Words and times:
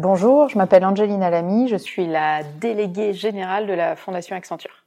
Bonjour, 0.00 0.48
je 0.48 0.56
m'appelle 0.56 0.84
Angelina 0.84 1.28
Lamy, 1.28 1.66
je 1.66 1.74
suis 1.74 2.06
la 2.06 2.44
déléguée 2.44 3.12
générale 3.12 3.66
de 3.66 3.72
la 3.72 3.96
Fondation 3.96 4.36
Accenture. 4.36 4.84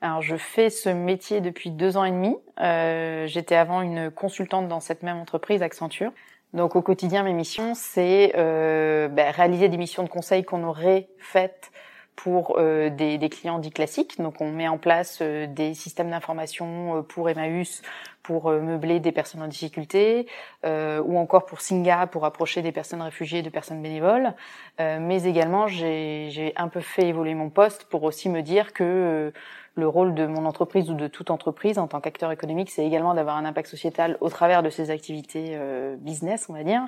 Alors, 0.00 0.22
je 0.22 0.36
fais 0.36 0.70
ce 0.70 0.88
métier 0.88 1.40
depuis 1.40 1.70
deux 1.70 1.96
ans 1.96 2.04
et 2.04 2.12
demi. 2.12 2.36
Euh, 2.60 3.26
J'étais 3.26 3.56
avant 3.56 3.80
une 3.80 4.08
consultante 4.08 4.68
dans 4.68 4.78
cette 4.78 5.02
même 5.02 5.16
entreprise, 5.16 5.62
Accenture. 5.62 6.12
Donc, 6.54 6.76
au 6.76 6.80
quotidien, 6.80 7.24
mes 7.24 7.32
missions, 7.32 7.74
c'est 7.74 8.34
euh, 8.36 9.08
bah, 9.08 9.32
réaliser 9.32 9.68
des 9.68 9.78
missions 9.78 10.04
de 10.04 10.08
conseil 10.08 10.44
qu'on 10.44 10.62
aurait 10.62 11.08
faites 11.18 11.72
pour 12.16 12.56
euh, 12.58 12.90
des, 12.90 13.18
des, 13.18 13.28
clients 13.28 13.58
dits 13.58 13.70
classiques. 13.70 14.20
Donc, 14.20 14.40
on 14.40 14.50
met 14.50 14.66
en 14.66 14.78
place 14.78 15.18
euh, 15.20 15.46
des 15.46 15.74
systèmes 15.74 16.10
d'information 16.10 16.98
euh, 16.98 17.02
pour 17.02 17.28
Emmaüs, 17.28 17.82
pour 18.26 18.48
euh, 18.48 18.60
meubler 18.60 18.98
des 18.98 19.12
personnes 19.12 19.42
en 19.42 19.46
difficulté, 19.46 20.26
euh, 20.64 21.00
ou 21.04 21.16
encore 21.16 21.46
pour 21.46 21.60
Singa, 21.60 22.08
pour 22.08 22.24
approcher 22.24 22.60
des 22.60 22.72
personnes 22.72 23.00
réfugiées, 23.00 23.42
de 23.42 23.50
personnes 23.50 23.80
bénévoles. 23.80 24.34
Euh, 24.80 24.98
mais 25.00 25.22
également, 25.22 25.68
j'ai 25.68 26.52
un 26.56 26.68
peu 26.68 26.80
fait 26.80 27.06
évoluer 27.06 27.34
mon 27.34 27.50
poste 27.50 27.84
pour 27.84 28.02
aussi 28.02 28.28
me 28.28 28.42
dire 28.42 28.72
que 28.72 29.32
le 29.76 29.86
rôle 29.86 30.14
de 30.14 30.26
mon 30.26 30.46
entreprise 30.46 30.90
ou 30.90 30.94
de 30.94 31.06
toute 31.06 31.30
entreprise 31.30 31.78
en 31.78 31.86
tant 31.86 32.00
qu'acteur 32.00 32.32
économique, 32.32 32.70
c'est 32.70 32.84
également 32.84 33.14
d'avoir 33.14 33.36
un 33.36 33.44
impact 33.44 33.68
sociétal 33.68 34.16
au 34.20 34.30
travers 34.30 34.62
de 34.62 34.70
ses 34.70 34.90
activités 34.90 35.50
euh, 35.52 35.96
business, 35.98 36.46
on 36.48 36.54
va 36.54 36.64
dire. 36.64 36.82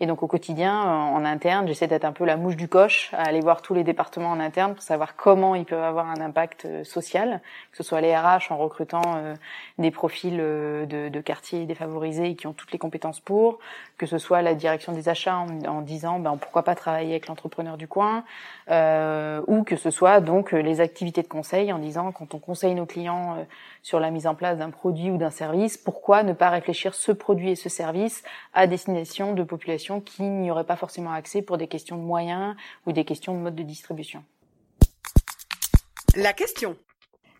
Et 0.00 0.06
donc 0.06 0.22
au 0.22 0.26
quotidien, 0.26 0.80
en, 0.82 1.24
interne, 1.26 1.68
j'essaie 1.68 1.86
d'être 1.86 2.06
un 2.06 2.12
peu 2.12 2.24
la 2.24 2.38
mouche 2.38 2.56
du 2.56 2.66
coche, 2.66 3.10
à 3.12 3.24
aller 3.24 3.40
voir 3.40 3.60
tous 3.60 3.74
les 3.74 3.84
départements 3.84 4.30
en 4.30 4.40
interne 4.40 4.72
pour 4.72 4.82
savoir 4.82 5.16
comment 5.16 5.54
ils 5.54 5.66
peuvent 5.66 5.84
avoir 5.84 6.06
un 6.06 6.20
impact 6.20 6.64
euh, 6.64 6.82
social, 6.82 7.42
que 7.72 7.76
ce 7.76 7.82
soit 7.82 8.00
les 8.00 8.16
RH 8.16 8.50
en 8.50 8.56
recrutant 8.56 9.02
euh, 9.16 9.34
des 9.78 9.90
profils 9.90 10.40
de, 10.86 11.08
de, 11.08 11.20
quartiers 11.20 11.66
défavorisés 11.66 12.34
qui 12.34 12.46
ont 12.46 12.52
toutes 12.52 12.72
les 12.72 12.78
compétences 12.78 13.20
pour, 13.20 13.58
que 13.98 14.06
ce 14.06 14.18
soit 14.18 14.42
la 14.42 14.54
direction 14.54 14.92
des 14.92 15.08
achats 15.08 15.36
en, 15.36 15.64
en 15.64 15.82
disant 15.82 16.18
ben, 16.18 16.36
pourquoi 16.36 16.62
pas 16.62 16.74
travailler 16.74 17.10
avec 17.10 17.26
l'entrepreneur 17.26 17.76
du 17.76 17.88
coin, 17.88 18.24
ou 18.68 19.64
que 19.64 19.76
ce 19.76 19.90
soit 19.90 20.20
donc 20.20 20.52
les 20.52 20.80
activités 20.80 21.22
de 21.22 21.28
conseil 21.28 21.72
en 21.72 21.78
disant 21.78 22.12
on 22.32 22.38
conseille 22.38 22.74
nos 22.74 22.86
clients 22.86 23.36
euh, 23.36 23.44
sur 23.82 24.00
la 24.00 24.10
mise 24.10 24.26
en 24.26 24.34
place 24.34 24.58
d'un 24.58 24.70
produit 24.70 25.10
ou 25.10 25.16
d'un 25.16 25.30
service, 25.30 25.78
pourquoi 25.78 26.22
ne 26.22 26.32
pas 26.32 26.50
réfléchir 26.50 26.94
ce 26.94 27.12
produit 27.12 27.50
et 27.50 27.56
ce 27.56 27.68
service 27.68 28.22
à 28.52 28.66
destination 28.66 29.32
de 29.32 29.42
populations 29.42 30.00
qui 30.00 30.22
n'y 30.22 30.50
auraient 30.50 30.64
pas 30.64 30.76
forcément 30.76 31.12
accès 31.12 31.42
pour 31.42 31.56
des 31.56 31.66
questions 31.66 31.96
de 31.96 32.02
moyens 32.02 32.56
ou 32.86 32.92
des 32.92 33.04
questions 33.04 33.34
de 33.34 33.38
mode 33.38 33.54
de 33.54 33.62
distribution? 33.62 34.22
La 36.16 36.32
question. 36.32 36.76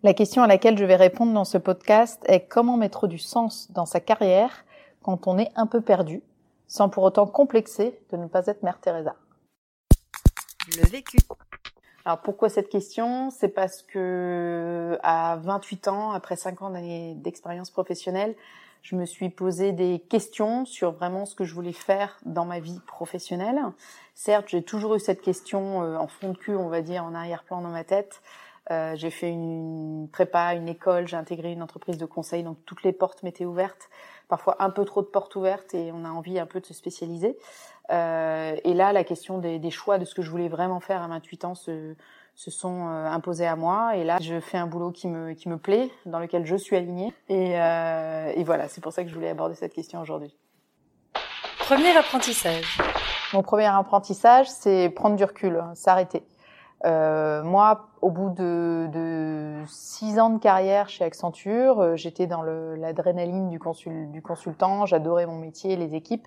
La 0.03 0.15
question 0.15 0.43
à 0.43 0.47
laquelle 0.47 0.78
je 0.78 0.84
vais 0.87 0.97
répondre 0.97 1.34
dans 1.34 1.44
ce 1.44 1.59
podcast 1.59 2.22
est 2.25 2.41
comment 2.41 2.78
mettre 2.78 3.06
du 3.06 3.19
sens 3.19 3.71
dans 3.72 3.84
sa 3.84 4.00
carrière 4.00 4.65
quand 5.03 5.27
on 5.27 5.37
est 5.37 5.50
un 5.56 5.66
peu 5.66 5.83
perdu, 5.83 6.22
sans 6.69 6.88
pour 6.88 7.05
autant 7.05 7.27
complexer 7.27 8.00
de 8.10 8.16
ne 8.16 8.27
pas 8.27 8.47
être 8.47 8.62
Mère 8.62 8.81
Teresa. 8.81 9.15
Le 10.78 10.89
vécu. 10.89 11.19
Alors 12.06 12.22
pourquoi 12.22 12.49
cette 12.49 12.71
question? 12.71 13.28
C'est 13.28 13.50
parce 13.50 13.83
que 13.83 14.99
à 15.03 15.37
28 15.43 15.89
ans, 15.89 16.12
après 16.12 16.37
5 16.37 16.62
ans 16.62 16.72
d'expérience 17.16 17.71
professionnelle, 17.71 18.34
je 18.81 18.97
me 18.97 19.05
suis 19.05 19.28
posé 19.28 19.72
des 19.72 19.99
questions 20.09 20.65
sur 20.65 20.93
vraiment 20.93 21.27
ce 21.27 21.34
que 21.34 21.44
je 21.44 21.53
voulais 21.53 21.75
faire 21.75 22.19
dans 22.25 22.47
ma 22.47 22.59
vie 22.59 22.81
professionnelle. 22.87 23.60
Certes, 24.15 24.47
j'ai 24.49 24.62
toujours 24.62 24.94
eu 24.94 25.00
cette 25.00 25.21
question 25.21 25.83
euh, 25.83 25.99
en 25.99 26.06
fond 26.06 26.33
de 26.33 26.39
cul, 26.39 26.56
on 26.56 26.71
va 26.71 26.81
dire, 26.81 27.05
en 27.05 27.15
arrière-plan 27.15 27.60
dans 27.60 27.69
ma 27.69 27.84
tête. 27.84 28.22
Euh, 28.71 28.94
j'ai 28.94 29.10
fait 29.10 29.31
une 29.31 30.09
prépa, 30.12 30.54
une 30.54 30.69
école, 30.69 31.09
j'ai 31.09 31.16
intégré 31.16 31.53
une 31.53 31.62
entreprise 31.62 31.98
de 31.98 32.06
conseil, 32.06 32.43
donc 32.43 32.59
toutes 32.66 32.82
les 32.82 32.93
portes 32.93 33.22
m'étaient 33.22 33.47
ouvertes. 33.47 33.88
Parfois 34.28 34.56
un 34.60 34.71
peu 34.71 34.84
trop 34.84 35.03
de 35.03 35.09
portes 35.09 35.34
ouvertes 35.34 35.75
et 35.75 35.91
on 35.93 36.04
a 36.04 36.10
envie 36.10 36.38
un 36.38 36.47
peu 36.47 36.60
de 36.60 36.66
se 36.66 36.75
spécialiser. 36.75 37.37
Euh, 37.91 38.56
et 38.62 38.75
là, 38.75 38.93
la 38.93 39.03
question 39.03 39.38
des, 39.38 39.59
des, 39.59 39.71
choix 39.71 39.98
de 39.98 40.04
ce 40.04 40.15
que 40.15 40.22
je 40.22 40.31
voulais 40.31 40.48
vraiment 40.48 40.78
faire 40.78 41.03
à 41.03 41.09
28 41.09 41.44
ans 41.44 41.54
se, 41.56 41.97
se 42.37 42.50
sont 42.50 42.88
euh, 42.88 43.06
imposés 43.06 43.47
à 43.47 43.56
moi. 43.56 43.97
Et 43.97 44.04
là, 44.04 44.19
je 44.21 44.41
fais 44.41 44.59
un 44.59 44.66
boulot 44.66 44.92
qui 44.92 45.09
me, 45.09 45.32
qui 45.32 45.48
me 45.48 45.59
plaît, 45.59 45.91
dans 46.06 46.19
lequel 46.19 46.47
je 46.47 46.56
suis 46.56 46.77
alignée. 46.77 47.12
Et, 47.28 47.60
euh, 47.60 48.32
et 48.34 48.44
voilà, 48.44 48.69
c'est 48.69 48.81
pour 48.81 48.92
ça 48.92 49.03
que 49.03 49.10
je 49.10 49.15
voulais 49.15 49.28
aborder 49.28 49.54
cette 49.54 49.75
question 49.75 50.00
aujourd'hui. 50.00 50.34
Premier 51.59 51.97
apprentissage. 51.97 52.78
Mon 53.32 53.42
premier 53.42 53.66
apprentissage, 53.66 54.48
c'est 54.48 54.88
prendre 54.91 55.16
du 55.16 55.25
recul, 55.25 55.56
hein, 55.56 55.72
s'arrêter. 55.75 56.22
Euh, 56.87 57.43
moi, 57.43 57.89
au 58.01 58.11
bout 58.11 58.31
de, 58.31 58.89
de, 58.91 59.63
six 59.67 60.19
ans 60.19 60.31
de 60.31 60.39
carrière 60.39 60.89
chez 60.89 61.05
Accenture, 61.05 61.81
euh, 61.81 61.97
j'étais 61.97 62.27
dans 62.27 62.43
l'adrénaline 62.43 63.51
du, 63.51 63.59
consul, 63.59 64.11
du 64.11 64.23
consultant, 64.23 64.87
j'adorais 64.87 65.27
mon 65.27 65.39
métier, 65.39 65.77
les 65.77 65.95
équipes. 65.95 66.27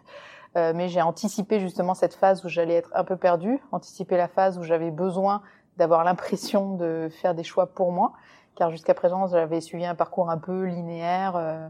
Euh, 0.56 0.72
mais 0.76 0.88
j'ai 0.88 1.02
anticipé 1.02 1.60
justement 1.60 1.96
cette 1.96 2.14
phase 2.14 2.46
où 2.46 2.50
j'allais 2.50 2.76
être 2.76 2.92
un 2.94 3.04
peu 3.04 3.18
perdue, 3.18 3.60
anticipé 3.72 4.18
la 4.18 4.28
phase 4.28 4.60
où 4.60 4.64
j'avais 4.64 4.92
besoin 4.92 5.42
d'avoir 5.78 6.04
l'impression 6.04 6.76
de 6.76 7.10
faire 7.22 7.34
des 7.34 7.44
choix 7.44 7.68
pour 7.68 7.92
moi, 7.92 8.14
car 8.56 8.70
jusqu'à 8.70 8.94
présent 8.94 9.28
j'avais 9.28 9.62
suivi 9.62 9.86
un 9.86 9.96
parcours 9.96 10.30
un 10.30 10.38
peu 10.38 10.66
linéaire, 10.66 11.36
euh, 11.36 11.68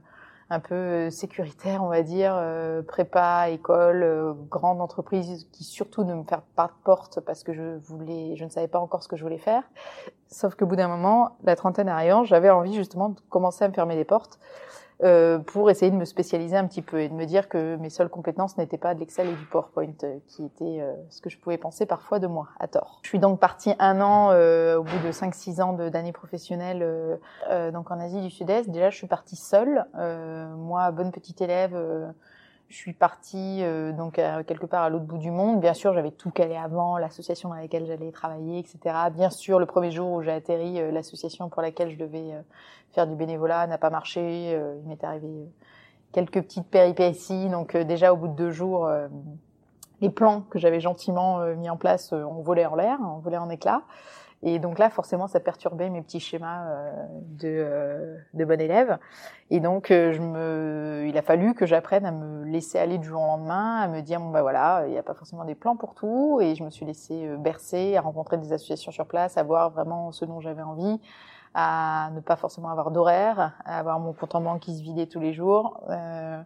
un 0.49 0.59
peu 0.59 0.75
euh, 0.75 1.09
sécuritaire, 1.09 1.83
on 1.83 1.89
va 1.89 2.01
dire, 2.03 2.39
prépa, 2.87 3.49
école, 3.49 4.35
grande 4.49 4.81
entreprise 4.81 5.47
qui 5.51 5.63
surtout 5.63 6.03
ne 6.03 6.13
me 6.13 6.23
fait 6.23 6.39
pas 6.55 6.67
de 6.67 6.83
porte 6.83 7.19
parce 7.21 7.43
que 7.43 7.53
je 7.53 7.77
voulais, 7.83 8.35
je 8.35 8.45
ne 8.45 8.49
savais 8.49 8.67
pas 8.67 8.79
encore 8.79 9.03
ce 9.03 9.07
que 9.07 9.15
je 9.15 9.23
voulais 9.23 9.37
faire. 9.37 9.63
Sauf 10.27 10.55
qu'au 10.55 10.65
bout 10.65 10.75
d'un 10.75 10.87
moment, 10.87 11.37
la 11.43 11.55
trentaine 11.55 11.89
arrivant, 11.89 12.23
j'avais 12.23 12.49
envie 12.49 12.73
justement 12.73 13.09
de 13.09 13.19
commencer 13.29 13.63
à 13.65 13.67
me 13.67 13.73
fermer 13.73 13.95
des 13.95 14.05
portes 14.05 14.39
euh, 15.03 15.39
pour 15.39 15.69
essayer 15.69 15.91
de 15.91 15.95
me 15.95 16.05
spécialiser 16.05 16.55
un 16.55 16.67
petit 16.67 16.81
peu 16.81 17.01
et 17.01 17.09
de 17.09 17.13
me 17.13 17.25
dire 17.25 17.49
que 17.49 17.75
mes 17.77 17.89
seules 17.89 18.09
compétences 18.09 18.57
n'étaient 18.57 18.77
pas 18.77 18.93
de 18.93 18.99
l'Excel 18.99 19.27
et 19.27 19.33
du 19.33 19.45
PowerPoint, 19.45 19.93
euh, 20.03 20.17
qui 20.27 20.45
était 20.45 20.81
euh, 20.81 20.93
ce 21.09 21.21
que 21.21 21.29
je 21.29 21.37
pouvais 21.37 21.57
penser 21.57 21.85
parfois 21.85 22.19
de 22.19 22.27
moi, 22.27 22.49
à 22.59 22.67
tort. 22.67 22.99
Je 23.03 23.09
suis 23.09 23.19
donc 23.19 23.39
partie 23.39 23.73
un 23.79 24.01
an 24.01 24.29
au 24.29 24.83
bout 24.83 24.99
de 25.05 25.11
5-6 25.11 25.61
ans 25.61 25.73
d'années 25.73 26.11
professionnelles 26.11 27.19
donc 27.73 27.91
en 27.91 27.99
Asie 27.99 28.21
du 28.21 28.29
Sud-Est. 28.29 28.69
Déjà, 28.69 28.89
je 28.89 28.97
suis 28.97 29.07
partie 29.07 29.35
seule. 29.35 29.85
moi, 30.57 30.91
bonne 30.91 31.11
petite 31.11 31.41
élève 31.41 31.75
je 32.73 32.79
suis 32.79 32.93
partie 32.93 33.59
euh, 33.61 33.91
donc 33.91 34.15
quelque 34.15 34.65
part 34.65 34.81
à 34.81 34.89
l'autre 34.89 35.05
bout 35.05 35.19
du 35.19 35.29
monde. 35.29 35.61
Bien 35.61 35.75
sûr, 35.75 35.93
j'avais 35.93 36.09
tout 36.09 36.31
calé 36.31 36.55
avant, 36.55 36.97
l'association 36.97 37.49
dans 37.49 37.55
laquelle 37.55 37.85
j'allais 37.85 38.11
travailler, 38.11 38.57
etc. 38.57 38.95
Bien 39.13 39.29
sûr, 39.29 39.59
le 39.59 39.67
premier 39.67 39.91
jour 39.91 40.11
où 40.11 40.23
j'ai 40.23 40.31
atterri, 40.31 40.81
euh, 40.81 40.89
l'association 40.89 41.49
pour 41.49 41.61
laquelle 41.61 41.91
je 41.91 41.97
devais 41.97 42.33
euh, 42.33 42.41
faire 42.93 43.05
du 43.05 43.13
bénévolat 43.13 43.67
n'a 43.67 43.77
pas 43.77 43.91
marché. 43.91 44.53
il 44.53 44.89
m'est 44.89 45.03
arrivé 45.03 45.29
quelques 46.13 46.41
petites 46.41 46.67
péripéties. 46.67 47.47
Donc 47.49 47.77
déjà 47.77 48.11
au 48.11 48.17
bout 48.17 48.27
de 48.27 48.33
deux 48.35 48.51
jours, 48.51 48.89
les 50.01 50.09
plans 50.09 50.41
que 50.41 50.57
j'avais 50.57 50.79
gentiment 50.79 51.45
mis 51.55 51.69
en 51.69 51.77
place 51.77 52.11
ont 52.11 52.41
volé 52.41 52.65
en 52.65 52.75
l'air, 52.75 52.99
ont 53.01 53.19
volé 53.19 53.37
en 53.37 53.49
éclats. 53.49 53.83
Et 54.43 54.59
donc 54.59 54.77
là, 54.77 54.89
forcément, 54.89 55.27
ça 55.27 55.39
perturbait 55.39 55.89
mes 55.89 56.01
petits 56.01 56.19
schémas 56.19 56.65
de, 57.39 58.17
de 58.33 58.45
bon 58.45 58.59
élève. 58.59 58.97
Et 59.49 59.59
donc, 59.59 59.87
je 59.89 60.19
me, 60.19 61.05
il 61.07 61.17
a 61.17 61.21
fallu 61.21 61.53
que 61.53 61.65
j'apprenne 61.65 62.05
à 62.05 62.11
me 62.11 62.43
laisser 62.45 62.77
aller 62.77 62.97
du 62.97 63.07
jour 63.07 63.21
au 63.21 63.25
lendemain, 63.25 63.79
à 63.81 63.87
me 63.87 64.01
dire 64.01 64.19
bon 64.19 64.31
bah 64.31 64.41
voilà, 64.41 64.83
il 64.85 64.91
n'y 64.91 64.97
a 64.97 65.03
pas 65.03 65.13
forcément 65.13 65.45
des 65.45 65.55
plans 65.55 65.77
pour 65.77 65.95
tout. 65.95 66.39
Et 66.41 66.55
je 66.55 66.63
me 66.63 66.69
suis 66.69 66.85
laissée 66.85 67.27
bercer, 67.37 67.95
à 67.95 68.01
rencontrer 68.01 68.37
des 68.37 68.51
associations 68.51 68.91
sur 68.91 69.05
place, 69.07 69.37
à 69.37 69.43
voir 69.43 69.69
vraiment 69.69 70.11
ce 70.11 70.25
dont 70.25 70.41
j'avais 70.41 70.63
envie 70.63 70.99
à 71.53 72.09
ne 72.13 72.19
pas 72.19 72.35
forcément 72.35 72.69
avoir 72.69 72.91
d'horaire, 72.91 73.53
à 73.65 73.79
avoir 73.79 73.99
mon 73.99 74.13
compte 74.13 74.35
en 74.35 74.41
banque 74.41 74.61
qui 74.61 74.75
se 74.75 74.81
vidait 74.81 75.05
tous 75.05 75.19
les 75.19 75.33
jours. 75.33 75.81
Euh, 75.89 76.41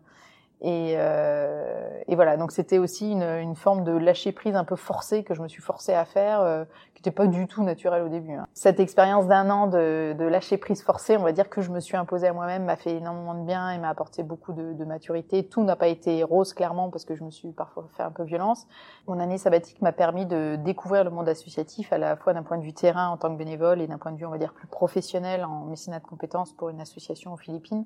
et, 0.62 0.96
euh, 0.98 2.02
et, 2.08 2.16
voilà, 2.16 2.36
donc 2.36 2.52
c'était 2.52 2.80
aussi 2.80 3.12
une, 3.12 3.22
une, 3.22 3.56
forme 3.56 3.84
de 3.84 3.92
lâcher 3.92 4.32
prise 4.32 4.56
un 4.56 4.64
peu 4.64 4.76
forcée 4.76 5.24
que 5.24 5.36
je 5.36 5.42
me 5.44 5.48
suis 5.48 5.62
forcée 5.62 5.94
à 5.94 6.04
faire, 6.04 6.42
euh, 6.42 6.66
qui 6.96 7.02
n'était 7.02 7.12
pas 7.12 7.28
du 7.28 7.46
tout 7.46 7.62
naturel 7.62 8.02
au 8.02 8.10
début. 8.10 8.34
Hein. 8.34 8.48
Cette 8.56 8.80
expérience 8.80 9.28
d'un 9.28 9.52
an 9.52 9.68
de, 9.68 10.16
de, 10.18 10.26
lâcher 10.26 10.58
prise 10.58 10.82
forcée, 10.82 11.16
on 11.16 11.22
va 11.22 11.32
dire 11.32 11.50
que 11.50 11.62
je 11.62 11.70
me 11.70 11.80
suis 11.80 11.96
imposée 11.96 12.26
à 12.26 12.34
moi-même, 12.34 12.66
m'a 12.66 12.76
fait 12.76 12.96
énormément 12.96 13.36
de 13.36 13.46
bien 13.46 13.70
et 13.70 13.78
m'a 13.78 13.90
apporté 13.90 14.24
beaucoup 14.24 14.52
de, 14.52 14.74
de 14.74 14.84
maturité. 14.84 15.48
Tout 15.48 15.64
n'a 15.64 15.76
pas 15.76 15.90
été 15.90 16.24
rose 16.24 16.54
clairement 16.54 16.90
parce 16.90 17.06
que 17.06 17.14
je 17.14 17.24
me 17.24 17.30
suis 17.30 17.52
parfois 17.52 17.88
fait 17.96 18.02
un 18.02 18.12
peu 18.12 18.24
violence. 18.24 18.66
Mon 19.08 19.20
année 19.20 19.38
sabbatique 19.38 19.80
m'a 19.84 19.92
permis 19.92 20.26
de 20.26 20.56
découvrir 20.56 21.04
le 21.04 21.12
monde 21.12 21.30
associatif 21.30 21.94
à 21.94 22.00
la 22.00 22.16
fois 22.16 22.34
d'un 22.34 22.42
point 22.42 22.58
de 22.58 22.64
vue 22.64 22.74
terrain 22.74 23.10
en 23.10 23.18
tant 23.18 23.32
que 23.32 23.38
bénévole 23.38 23.80
et 23.80 23.86
d'un 23.86 24.00
point 24.00 24.12
de 24.12 24.18
vue, 24.18 24.26
on 24.26 24.32
va 24.32 24.40
dire, 24.40 24.54
plus 24.54 24.68
professionnel 24.68 25.46
en 25.46 25.66
mécénat 25.66 26.00
de 26.00 26.08
compétences 26.08 26.52
pour 26.54 26.70
une 26.70 26.82
association 26.82 27.32
aux 27.32 27.38
Philippines. 27.38 27.86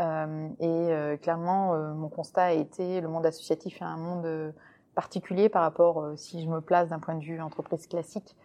Euh, 0.00 0.48
et 0.58 0.66
euh, 0.66 1.16
clairement, 1.16 1.74
euh, 1.74 1.92
mon 1.94 2.08
constat 2.08 2.44
a 2.44 2.52
été 2.52 3.00
le 3.00 3.08
monde 3.08 3.26
associatif 3.26 3.80
est 3.80 3.84
un 3.84 3.96
monde 3.96 4.54
particulier 4.94 5.48
par 5.48 5.62
rapport, 5.62 6.12
si 6.16 6.42
je 6.42 6.48
me 6.48 6.60
place 6.60 6.88
d'un 6.88 7.00
point 7.00 7.14
de 7.14 7.24
vue 7.24 7.40
entreprise 7.40 7.86
classique, 7.86 8.36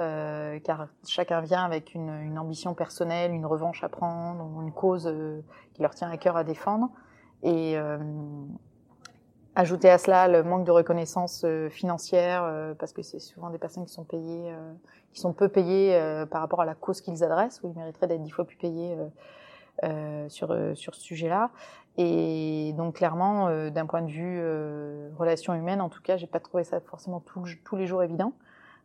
euh, 0.00 0.60
car 0.60 0.86
chacun 1.04 1.40
vient 1.40 1.64
avec 1.64 1.92
une, 1.92 2.08
une, 2.22 2.38
ambition 2.38 2.72
personnelle, 2.72 3.32
une 3.32 3.46
revanche 3.46 3.82
à 3.82 3.88
prendre, 3.88 4.60
une 4.62 4.70
cause 4.70 5.08
euh, 5.08 5.40
qui 5.74 5.82
leur 5.82 5.92
tient 5.92 6.08
à 6.08 6.16
cœur 6.16 6.36
à 6.36 6.44
défendre. 6.44 6.90
Et 7.42 7.76
euh, 7.76 7.98
ajouter 9.56 9.90
à 9.90 9.98
cela 9.98 10.28
le 10.28 10.44
manque 10.44 10.64
de 10.64 10.70
reconnaissance 10.70 11.44
financière, 11.70 12.74
parce 12.78 12.92
que 12.92 13.02
c'est 13.02 13.18
souvent 13.18 13.50
des 13.50 13.58
personnes 13.58 13.86
qui 13.86 13.92
sont 13.92 14.04
payées, 14.04 14.54
qui 15.12 15.20
sont 15.20 15.32
peu 15.32 15.48
payées 15.48 16.00
par 16.30 16.42
rapport 16.42 16.60
à 16.60 16.64
la 16.64 16.76
cause 16.76 17.00
qu'ils 17.00 17.24
adressent, 17.24 17.60
où 17.64 17.68
ils 17.68 17.76
mériteraient 17.76 18.06
d'être 18.06 18.22
dix 18.22 18.30
fois 18.30 18.44
plus 18.44 18.56
payés 18.56 18.96
euh, 19.84 20.28
sur, 20.28 20.50
euh, 20.50 20.74
sur 20.74 20.94
ce 20.94 21.00
sujet-là. 21.00 21.50
Et 21.96 22.74
donc 22.76 22.96
clairement, 22.96 23.48
euh, 23.48 23.70
d'un 23.70 23.86
point 23.86 24.02
de 24.02 24.10
vue 24.10 24.40
relation 25.16 25.54
humaine, 25.54 25.80
en 25.80 25.88
tout 25.88 26.02
cas, 26.02 26.16
j'ai 26.16 26.26
pas 26.26 26.40
trouvé 26.40 26.64
ça 26.64 26.80
forcément 26.80 27.20
tous 27.20 27.76
les 27.76 27.86
jours 27.86 28.02
évident. 28.02 28.32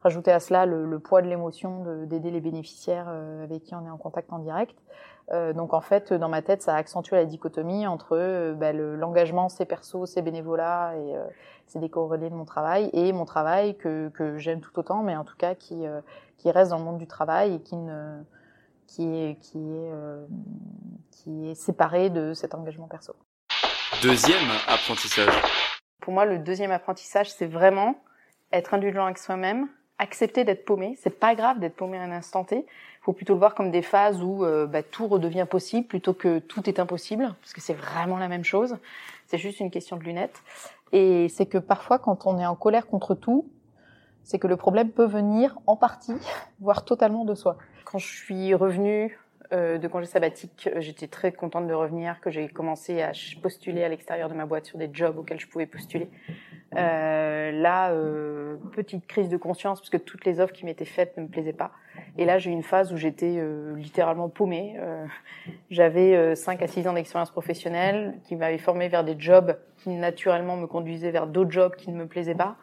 Rajouter 0.02 0.32
à 0.32 0.40
cela 0.40 0.66
le, 0.66 0.86
le 0.86 1.00
poids 1.00 1.22
de 1.22 1.28
l'émotion 1.28 2.06
d'aider 2.06 2.30
les 2.30 2.42
bénéficiaires 2.42 3.08
avec 3.08 3.64
qui 3.64 3.74
on 3.74 3.86
est 3.86 3.90
en 3.90 3.98
contact 3.98 4.34
en 4.34 4.40
direct. 4.40 4.76
Euh, 5.32 5.54
donc 5.54 5.74
en 5.74 5.82
fait, 5.82 6.12
dans 6.14 6.30
ma 6.30 6.42
tête, 6.42 6.62
ça 6.62 6.76
a 6.76 6.78
accentué 6.78 7.16
la 7.16 7.26
dichotomie 7.26 7.88
entre 7.88 8.18
euh, 8.18 8.54
bah, 8.54 8.74
l'engagement, 8.74 9.50
c'est 9.50 9.66
perso, 9.66 10.06
c'est 10.06 10.22
bénévolat 10.22 10.94
et 10.98 11.16
euh, 11.16 11.24
c'est 11.68 11.80
décorrélé 11.80 12.30
de 12.30 12.36
mon 12.36 12.46
travail 12.46 12.90
et 12.94 13.14
mon 13.14 13.26
travail 13.26 13.78
que, 13.78 14.10
que 14.10 14.38
j'aime 14.38 14.60
tout 14.60 14.78
autant, 14.78 15.02
mais 15.02 15.16
en 15.16 15.24
tout 15.24 15.38
cas 15.38 15.56
qui, 15.56 15.84
qui 16.38 16.52
reste 16.52 16.72
dans 16.72 16.78
le 16.78 16.84
monde 16.84 16.98
du 16.98 17.08
travail 17.08 17.56
et 17.56 17.60
qui 17.62 17.78
ne 17.78 18.22
qui 18.94 19.04
est, 19.04 19.40
qui 19.40 19.58
est, 19.58 19.92
euh, 19.92 20.26
qui 21.12 21.50
est 21.50 21.56
séparé 21.56 22.10
de 22.10 22.34
cet 22.34 22.54
engagement 22.54 22.88
perso. 22.88 23.16
Deuxième 24.04 24.50
apprentissage. 24.68 25.34
Pour 26.00 26.14
moi, 26.14 26.26
le 26.26 26.38
deuxième 26.38 26.72
apprentissage, 26.72 27.32
c'est 27.32 27.48
vraiment 27.48 27.96
être 28.52 28.74
indulgent 28.74 29.06
avec 29.06 29.18
soi-même, 29.18 29.68
accepter 29.98 30.44
d'être 30.44 30.66
paumé. 30.66 30.96
C'est 31.02 31.20
pas 31.20 31.34
grave 31.34 31.60
d'être 31.60 31.76
paumé 31.76 31.98
à 31.98 32.04
un 32.04 32.12
instant 32.12 32.44
T. 32.44 32.58
Il 32.58 33.04
faut 33.04 33.14
plutôt 33.14 33.34
le 33.34 33.40
voir 33.40 33.56
comme 33.56 33.72
des 33.72 33.82
phases 33.82 34.22
où 34.22 34.46
euh, 34.46 34.68
bah, 34.68 34.84
tout 34.84 35.08
redevient 35.08 35.48
possible 35.50 35.88
plutôt 35.88 36.14
que 36.14 36.40
tout 36.40 36.70
est 36.70 36.80
impossible, 36.80 37.34
parce 37.42 37.54
que 37.54 37.62
c'est 37.62 37.74
vraiment 37.74 38.18
la 38.18 38.28
même 38.28 38.44
chose. 38.44 38.78
C'est 39.28 39.40
juste 39.40 39.60
une 39.60 39.72
question 39.72 39.98
de 39.98 40.04
lunettes. 40.04 40.44
Et 40.92 41.30
c'est 41.30 41.48
que 41.48 41.58
parfois, 41.58 41.98
quand 41.98 42.28
on 42.28 42.38
est 42.38 42.46
en 42.46 42.56
colère 42.56 42.86
contre 42.86 43.16
tout, 43.16 43.50
c'est 44.24 44.40
que 44.40 44.48
le 44.48 44.58
problème 44.58 44.90
peut 44.90 45.06
venir 45.06 45.58
en 45.68 45.76
partie, 45.76 46.16
voire 46.60 46.86
totalement 46.86 47.26
de 47.26 47.36
soi. 47.36 47.58
Quand 47.86 47.98
je 47.98 48.08
suis 48.08 48.54
revenue 48.54 49.20
euh, 49.52 49.78
de 49.78 49.88
congé 49.88 50.06
sabbatique, 50.06 50.70
j'étais 50.78 51.08
très 51.08 51.32
contente 51.32 51.68
de 51.68 51.74
revenir, 51.74 52.20
que 52.22 52.32
j'ai 52.32 52.48
commencé 52.48 53.02
à 53.02 53.12
postuler 53.42 53.84
à 53.84 53.90
l'extérieur 53.90 54.30
de 54.30 54.34
ma 54.34 54.46
boîte 54.46 54.66
sur 54.66 54.78
des 54.78 54.90
jobs 54.92 55.18
auxquels 55.18 55.40
je 55.40 55.48
pouvais 55.48 55.66
postuler. 55.66 56.10
Euh, 56.76 57.52
là, 57.52 57.92
euh, 57.92 58.56
petite 58.72 59.06
crise 59.06 59.30
de 59.30 59.38
conscience 59.38 59.80
parce 59.80 59.90
que 59.90 59.98
toutes 59.98 60.26
les 60.26 60.40
offres 60.40 60.54
qui 60.54 60.66
m'étaient 60.66 60.86
faites 60.86 61.16
ne 61.18 61.24
me 61.24 61.28
plaisaient 61.28 61.54
pas. 61.54 61.72
Et 62.18 62.26
là, 62.26 62.38
j'ai 62.40 62.50
eu 62.50 62.54
une 62.54 62.64
phase 62.64 62.92
où 62.94 62.98
j'étais 62.98 63.36
euh, 63.38 63.76
littéralement 63.76 64.30
paumée. 64.30 64.76
Euh, 64.80 65.06
J'avais 65.70 66.36
5 66.36 66.62
à 66.62 66.68
6 66.68 66.88
ans 66.88 66.94
d'expérience 66.94 67.32
professionnelle 67.32 68.16
qui 68.24 68.36
m'avaient 68.36 68.58
formé 68.58 68.88
vers 68.88 69.04
des 69.04 69.16
jobs 69.18 69.58
qui 69.78 69.90
naturellement 69.90 70.56
me 70.58 70.68
conduisaient 70.68 71.12
vers 71.12 71.28
d'autres 71.28 71.52
jobs 71.52 71.76
qui 71.76 71.92
ne 71.92 71.98
me 71.98 72.08
plaisaient 72.08 72.36
pas. 72.36 72.56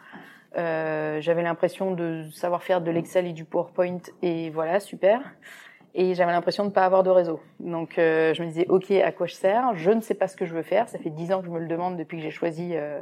Euh, 0.57 1.21
j'avais 1.21 1.43
l'impression 1.43 1.93
de 1.93 2.25
savoir 2.33 2.63
faire 2.63 2.81
de 2.81 2.91
l'Excel 2.91 3.27
et 3.27 3.33
du 3.33 3.45
PowerPoint 3.45 4.01
et 4.23 4.51
voilà, 4.51 4.81
super. 4.81 5.21
Et 5.93 6.15
j'avais 6.15 6.31
l'impression 6.31 6.63
de 6.63 6.69
ne 6.69 6.73
pas 6.75 6.85
avoir 6.85 7.03
de 7.03 7.11
réseau. 7.11 7.41
Donc 7.59 7.99
euh, 7.99 8.33
je 8.33 8.43
me 8.43 8.49
disais, 8.49 8.67
ok, 8.69 8.93
à 8.93 9.11
quoi 9.11 9.27
je 9.27 9.35
sers? 9.35 9.75
Je 9.75 9.91
ne 9.91 10.01
sais 10.01 10.15
pas 10.15 10.29
ce 10.29 10.37
que 10.37 10.45
je 10.47 10.55
veux 10.55 10.63
faire. 10.63 10.89
Ça 10.89 10.99
fait 10.99 11.11
dix 11.11 11.33
ans 11.33 11.41
que 11.41 11.47
je 11.47 11.51
me 11.51 11.59
le 11.59 11.67
demande 11.67 11.97
depuis 11.97 12.17
que 12.19 12.23
j'ai 12.23 12.31
choisi 12.31 12.71
euh, 12.75 13.01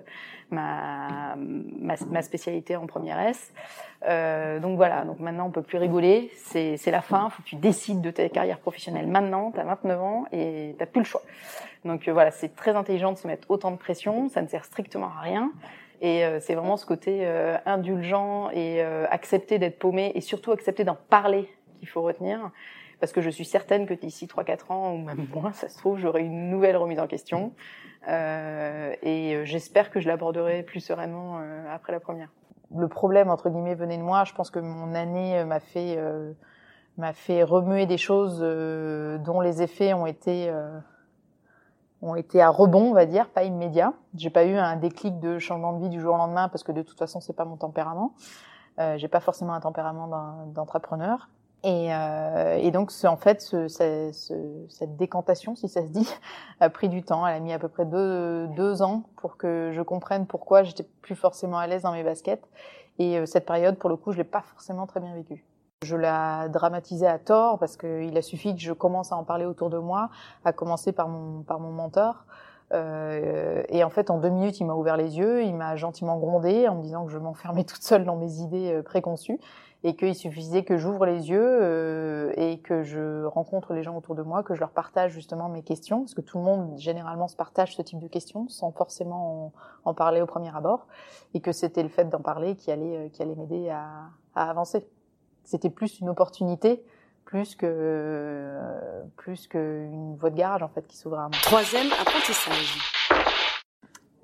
ma, 0.51 1.37
ma, 1.37 2.23
spécialité 2.23 2.77
en 2.77 2.87
première 2.87 3.21
S. 3.21 3.53
Euh, 4.09 4.59
donc 4.59 4.77
voilà, 4.77 5.05
donc 5.05 5.21
maintenant 5.21 5.47
on 5.47 5.51
peut 5.51 5.63
plus 5.63 5.77
rigoler. 5.77 6.31
C'est 6.35 6.91
la 6.91 7.03
fin. 7.03 7.29
Faut 7.29 7.43
que 7.43 7.49
tu 7.49 7.57
décides 7.57 8.01
de 8.01 8.11
ta 8.11 8.27
carrière 8.31 8.59
professionnelle 8.59 9.07
maintenant. 9.07 9.51
Tu 9.53 9.61
as 9.61 9.65
29 9.65 10.01
ans 10.01 10.25
et 10.33 10.75
tu 10.79 10.87
plus 10.87 11.01
le 11.01 11.07
choix. 11.07 11.23
Donc 11.85 12.09
euh, 12.09 12.13
voilà, 12.13 12.31
c'est 12.31 12.57
très 12.57 12.75
intelligent 12.75 13.13
de 13.13 13.19
se 13.19 13.27
mettre 13.27 13.51
autant 13.51 13.71
de 13.71 13.77
pression. 13.77 14.31
Ça 14.31 14.41
ne 14.41 14.49
sert 14.49 14.65
strictement 14.65 15.11
à 15.19 15.21
rien. 15.21 15.53
Et 16.01 16.25
euh, 16.25 16.39
c'est 16.41 16.55
vraiment 16.55 16.77
ce 16.77 16.87
côté 16.87 17.21
euh, 17.23 17.57
indulgent 17.67 18.51
et 18.51 18.83
euh, 18.83 19.07
accepter 19.11 19.59
d'être 19.59 19.79
paumé 19.79 20.13
et 20.15 20.21
surtout 20.21 20.53
accepter 20.53 20.85
d'en 20.85 20.97
parler 21.09 21.49
qu'il 21.79 21.89
faut 21.89 22.03
retenir. 22.03 22.51
Parce 23.01 23.13
que 23.13 23.21
je 23.21 23.31
suis 23.31 23.45
certaine 23.45 23.87
que 23.87 23.95
d'ici 23.95 24.27
3-4 24.27 24.73
ans, 24.73 24.95
ou 24.95 24.99
même 24.99 25.27
moins, 25.35 25.53
ça 25.53 25.69
se 25.69 25.79
trouve, 25.79 25.99
j'aurai 25.99 26.23
une 26.23 26.51
nouvelle 26.51 26.77
remise 26.77 26.99
en 26.99 27.07
question. 27.07 27.53
et 28.09 29.41
j'espère 29.45 29.91
que 29.91 30.01
je 30.01 30.09
l'aborderai 30.09 30.65
plus 30.65 30.81
sereinement 30.81 31.41
après 31.71 31.93
la 31.93 32.01
première. 32.01 32.33
Le 32.77 32.89
problème, 32.89 33.31
entre 33.31 33.51
guillemets, 33.51 33.77
venait 33.77 33.99
de 33.99 34.03
moi. 34.03 34.25
Je 34.25 34.35
pense 34.35 34.51
que 34.51 34.59
mon 34.59 34.97
année 34.97 35.45
m'a 35.45 35.61
fait, 35.61 35.97
m'a 36.97 37.13
fait 37.13 37.45
remuer 37.45 37.87
des 37.87 37.99
choses 37.99 38.41
dont 38.41 39.41
les 39.41 39.63
effets 39.63 39.93
ont 39.95 40.07
été 40.07 40.51
ont 42.03 42.15
été 42.15 42.41
à 42.41 42.49
rebond, 42.51 42.91
on 42.91 42.95
va 42.95 43.07
dire, 43.07 43.29
pas 43.29 43.45
immédiat. 43.45 43.93
J'ai 44.15 44.31
pas 44.31 44.45
eu 44.45 44.57
un 44.57 44.77
déclic 44.77 45.19
de 45.21 45.39
changement 45.39 45.73
de 45.73 45.81
vie 45.81 45.89
du 45.89 46.01
jour 46.01 46.15
au 46.15 46.19
lendemain 46.19 46.49
parce 46.49 46.63
que 46.63 46.73
de 46.73 46.83
toute 46.83 46.99
façon 46.99 47.21
c'est 47.21 47.33
pas 47.33 47.45
mon 47.45 47.57
tempérament. 47.57 48.15
Euh, 48.79 48.97
j'ai 48.97 49.09
pas 49.09 49.21
forcément 49.21 49.55
un 49.55 49.61
tempérament 49.61 50.09
d'entrepreneur. 50.55 51.29
Et, 51.65 51.93
euh, 51.93 52.57
et, 52.57 52.71
donc 52.71 52.93
en 53.03 53.17
fait 53.17 53.41
ce, 53.41 53.67
ce, 53.67 54.13
cette 54.69 54.97
décantation, 54.97 55.57
si 55.57 55.69
ça 55.69 55.83
se 55.83 55.89
dit, 55.89 56.09
a 56.61 56.71
pris 56.71 56.89
du 56.89 57.03
temps. 57.03 57.27
Elle 57.27 57.35
a 57.35 57.41
mis 57.41 57.53
à 57.53 57.59
peu 57.59 57.69
près 57.69 57.85
deux, 57.85 58.47
deux 58.49 58.83
ans 58.83 59.03
pour 59.17 59.37
que 59.37 59.73
je 59.75 59.83
comprenne 59.83 60.27
pourquoi 60.27 60.63
j'étais 60.63 60.87
plus 61.03 61.17
forcément 61.17 61.59
à 61.59 61.67
l'aise 61.67 61.83
dans 61.83 61.93
mes 61.93 62.05
baskets. 62.05 62.47
Et 63.01 63.19
euh, 63.19 63.27
cette 63.27 63.47
période, 63.47 63.77
pour 63.77 63.91
le 63.91 63.97
coup, 63.97 64.13
je 64.13 64.19
l'ai 64.19 64.25
pas 64.25 64.43
forcément 64.43 64.87
très 64.87 65.01
bien 65.01 65.15
vécue. 65.15 65.45
Je 65.85 65.95
la 65.95 66.49
dramatisais 66.49 67.07
à 67.07 67.21
tort 67.21 67.61
parce 67.61 67.77
qu'il 67.77 68.17
a 68.17 68.23
suffi 68.23 68.53
que 68.53 68.61
je 68.61 68.73
commence 68.73 69.13
à 69.13 69.17
en 69.17 69.23
parler 69.23 69.47
autour 69.47 69.71
de 69.71 69.79
moi, 69.79 70.11
à 70.45 70.53
commencer 70.53 70.91
par 70.91 71.07
mon, 71.07 71.45
par 71.45 71.61
mon 71.61 71.71
mentor. 71.71 72.25
Euh, 72.73 73.63
et 73.69 73.85
en 73.85 73.89
fait, 73.89 74.11
en 74.11 74.19
deux 74.19 74.29
minutes, 74.29 74.59
il 74.59 74.67
m'a 74.67 74.75
ouvert 74.75 74.97
les 74.97 75.19
yeux, 75.19 75.45
il 75.45 75.55
m'a 75.55 75.77
gentiment 75.77 76.19
grondé 76.19 76.67
en 76.67 76.75
me 76.75 76.83
disant 76.83 77.07
que 77.07 77.13
je 77.13 77.19
m'enfermais 77.19 77.63
toute 77.63 77.83
seule 77.83 78.05
dans 78.05 78.17
mes 78.17 78.41
idées 78.41 78.73
euh, 78.73 78.83
préconçues 78.83 79.39
et 79.85 79.95
qu'il 79.95 80.17
suffisait 80.17 80.65
que 80.65 80.77
j'ouvre 80.77 81.07
les 81.07 81.31
yeux 81.31 81.41
euh, 81.63 82.33
et 82.37 82.59
que 82.59 82.83
je 82.83 83.25
rencontre 83.27 83.73
les 83.73 83.85
gens 83.85 83.97
autour 83.97 84.17
de 84.17 84.23
moi, 84.23 84.43
que 84.43 84.55
je 84.55 84.61
leur 84.61 84.71
partage 84.71 85.13
justement 85.13 85.49
mes 85.49 85.63
questions, 85.63 86.01
parce 86.01 86.15
que 86.15 86.21
tout 86.21 86.39
le 86.39 86.45
monde 86.45 86.77
généralement 86.77 87.29
se 87.29 87.37
partage 87.37 87.77
ce 87.77 87.83
type 87.83 88.01
de 88.01 88.09
questions 88.09 88.49
sans 88.49 88.73
forcément 88.73 89.53
en, 89.85 89.95
parler 89.95 90.21
au 90.21 90.27
premier 90.27 90.55
abord, 90.55 90.89
et 91.35 91.41
que 91.41 91.53
c'était 91.53 91.85
le 91.85 91.89
fait 91.89 92.09
d'en 92.09 92.19
parler 92.19 92.57
qui 92.57 92.73
allait, 92.73 92.97
euh, 92.97 93.09
qui 93.09 93.23
allait 93.23 93.37
m'aider 93.37 93.71
à, 93.71 94.09
à 94.35 94.51
avancer 94.51 94.85
c'était 95.49 95.71
plus 95.71 96.01
une 96.01 96.11
opportunité 96.11 96.83
plus 97.25 97.55
que 97.55 98.55
plus 99.17 99.47
qu'une 99.47 100.17
voie 100.17 100.31
de 100.31 100.37
garage 100.37 100.63
en 100.63 100.69
fait 100.69 100.87
qui 100.87 100.97
s'ouvrait 100.97 101.21
à 101.21 101.29
moi. 101.29 101.39
Troisième 101.43 101.91
apprentissage. 101.93 102.98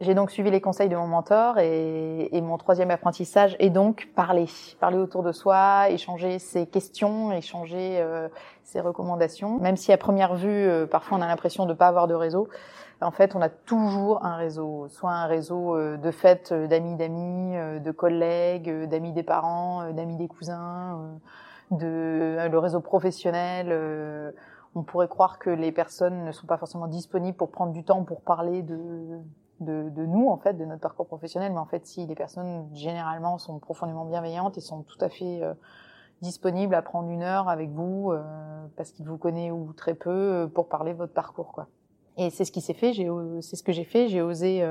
J'ai 0.01 0.15
donc 0.15 0.33
suivi 0.33 0.51
les 0.51 0.61
conseils 0.61 0.89
de 0.89 0.97
mon 0.97 1.07
mentor 1.07 1.59
et, 1.59 2.29
et, 2.37 2.41
mon 2.41 2.59
troisième 2.59 2.91
apprentissage 2.91 3.55
est 3.61 3.71
donc 3.71 4.09
parler, 4.17 4.47
parler 4.81 4.99
autour 4.99 5.23
de 5.23 5.31
soi, 5.31 5.89
échanger 5.89 6.41
ses 6.41 6.67
questions, 6.67 7.31
échanger 7.31 8.01
euh, 8.01 8.29
ses 8.65 8.81
recommandations. 8.81 9.61
Même 9.61 9.77
si 9.77 9.93
à 9.93 9.97
première 9.97 10.35
vue, 10.35 10.49
euh, 10.49 10.87
parfois 10.87 11.19
on 11.19 11.23
a 11.23 11.29
l'impression 11.29 11.65
de 11.65 11.71
ne 11.71 11.77
pas 11.77 11.87
avoir 11.87 12.09
de 12.09 12.15
réseau, 12.15 12.49
en 13.01 13.13
fait 13.13 13.37
on 13.37 13.41
a 13.41 13.49
toujours 13.49 14.25
un 14.25 14.35
réseau, 14.35 14.89
soit 14.89 15.13
un 15.13 15.27
réseau 15.27 15.77
euh, 15.77 15.97
de 15.97 16.11
fêtes 16.11 16.53
d'amis 16.53 16.97
d'amis, 16.97 17.55
de 17.81 17.91
collègues, 17.93 18.89
d'amis 18.89 19.13
des 19.13 19.23
parents, 19.23 19.93
d'amis 19.93 20.17
des 20.17 20.27
cousins 20.27 21.21
de 21.71 22.49
le 22.51 22.59
réseau 22.59 22.81
professionnel. 22.81 24.35
on 24.75 24.83
pourrait 24.83 25.09
croire 25.09 25.39
que 25.39 25.51
les 25.51 25.71
personnes 25.71 26.25
ne 26.25 26.33
sont 26.33 26.49
pas 26.49 26.59
forcément 26.59 26.89
disponibles 26.89 27.37
pour 27.37 27.53
prendre 27.53 27.73
du 27.73 27.85
temps 27.85 28.03
pour 28.03 28.23
parler 28.23 28.63
de, 28.63 29.21
de, 29.61 29.89
de, 29.91 30.07
nous 30.07 30.29
en 30.29 30.37
fait, 30.37 30.55
de 30.55 30.65
notre 30.65 30.81
parcours 30.81 31.07
professionnel. 31.07 31.53
Mais 31.53 31.59
en 31.59 31.67
fait, 31.67 31.87
si 31.87 32.07
les 32.07 32.15
personnes 32.15 32.69
généralement 32.75 33.39
sont 33.39 33.59
profondément 33.59 34.05
bienveillantes 34.05 34.59
et 34.59 34.61
sont 34.61 34.83
tout 34.83 34.99
à 35.01 35.09
fait 35.09 35.43
disponibles 36.23 36.75
à 36.75 36.83
prendre 36.83 37.09
une 37.11 37.23
heure 37.23 37.49
avec 37.49 37.71
vous 37.71 38.13
parce 38.77 38.91
qu'ils 38.93 39.07
vous 39.07 39.19
connaissent 39.19 39.53
ou 39.53 39.73
très 39.77 39.95
peu 39.95 40.51
pour 40.55 40.69
parler 40.69 40.93
votre 40.93 41.13
parcours, 41.13 41.53
quoi. 41.53 41.69
Et 42.17 42.31
c'est 42.31 42.45
ce 42.45 42.53
qui 42.53 42.61
s'est 42.61 42.75
fait. 42.75 42.93
C'est 43.41 43.57
ce 43.57 43.63
que 43.63 43.73
j'ai 43.73 43.85
fait. 43.85 44.09
J'ai 44.09 44.23
osé 44.23 44.63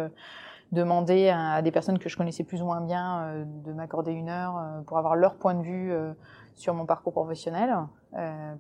demander 0.74 1.30
à, 1.30 1.62
des 1.62 1.72
personnes 1.72 2.00
que 2.00 2.10
je 2.10 2.18
connaissais 2.18 2.44
plus 2.44 2.62
ou 2.62 2.66
moins 2.66 2.82
bien 2.82 3.22
euh, 3.22 3.46
de 3.46 3.72
m'accorder 3.72 4.12
une 4.12 4.30
heure 4.30 4.58
euh, 4.58 4.82
pour 4.82 4.98
avoir 4.98 5.16
leur 5.16 5.36
point 5.36 5.54
de 5.54 5.62
vue 5.62 5.92
euh, 5.92 6.13
sur 6.55 6.74
mon 6.74 6.86
parcours 6.86 7.13
professionnel, 7.13 7.75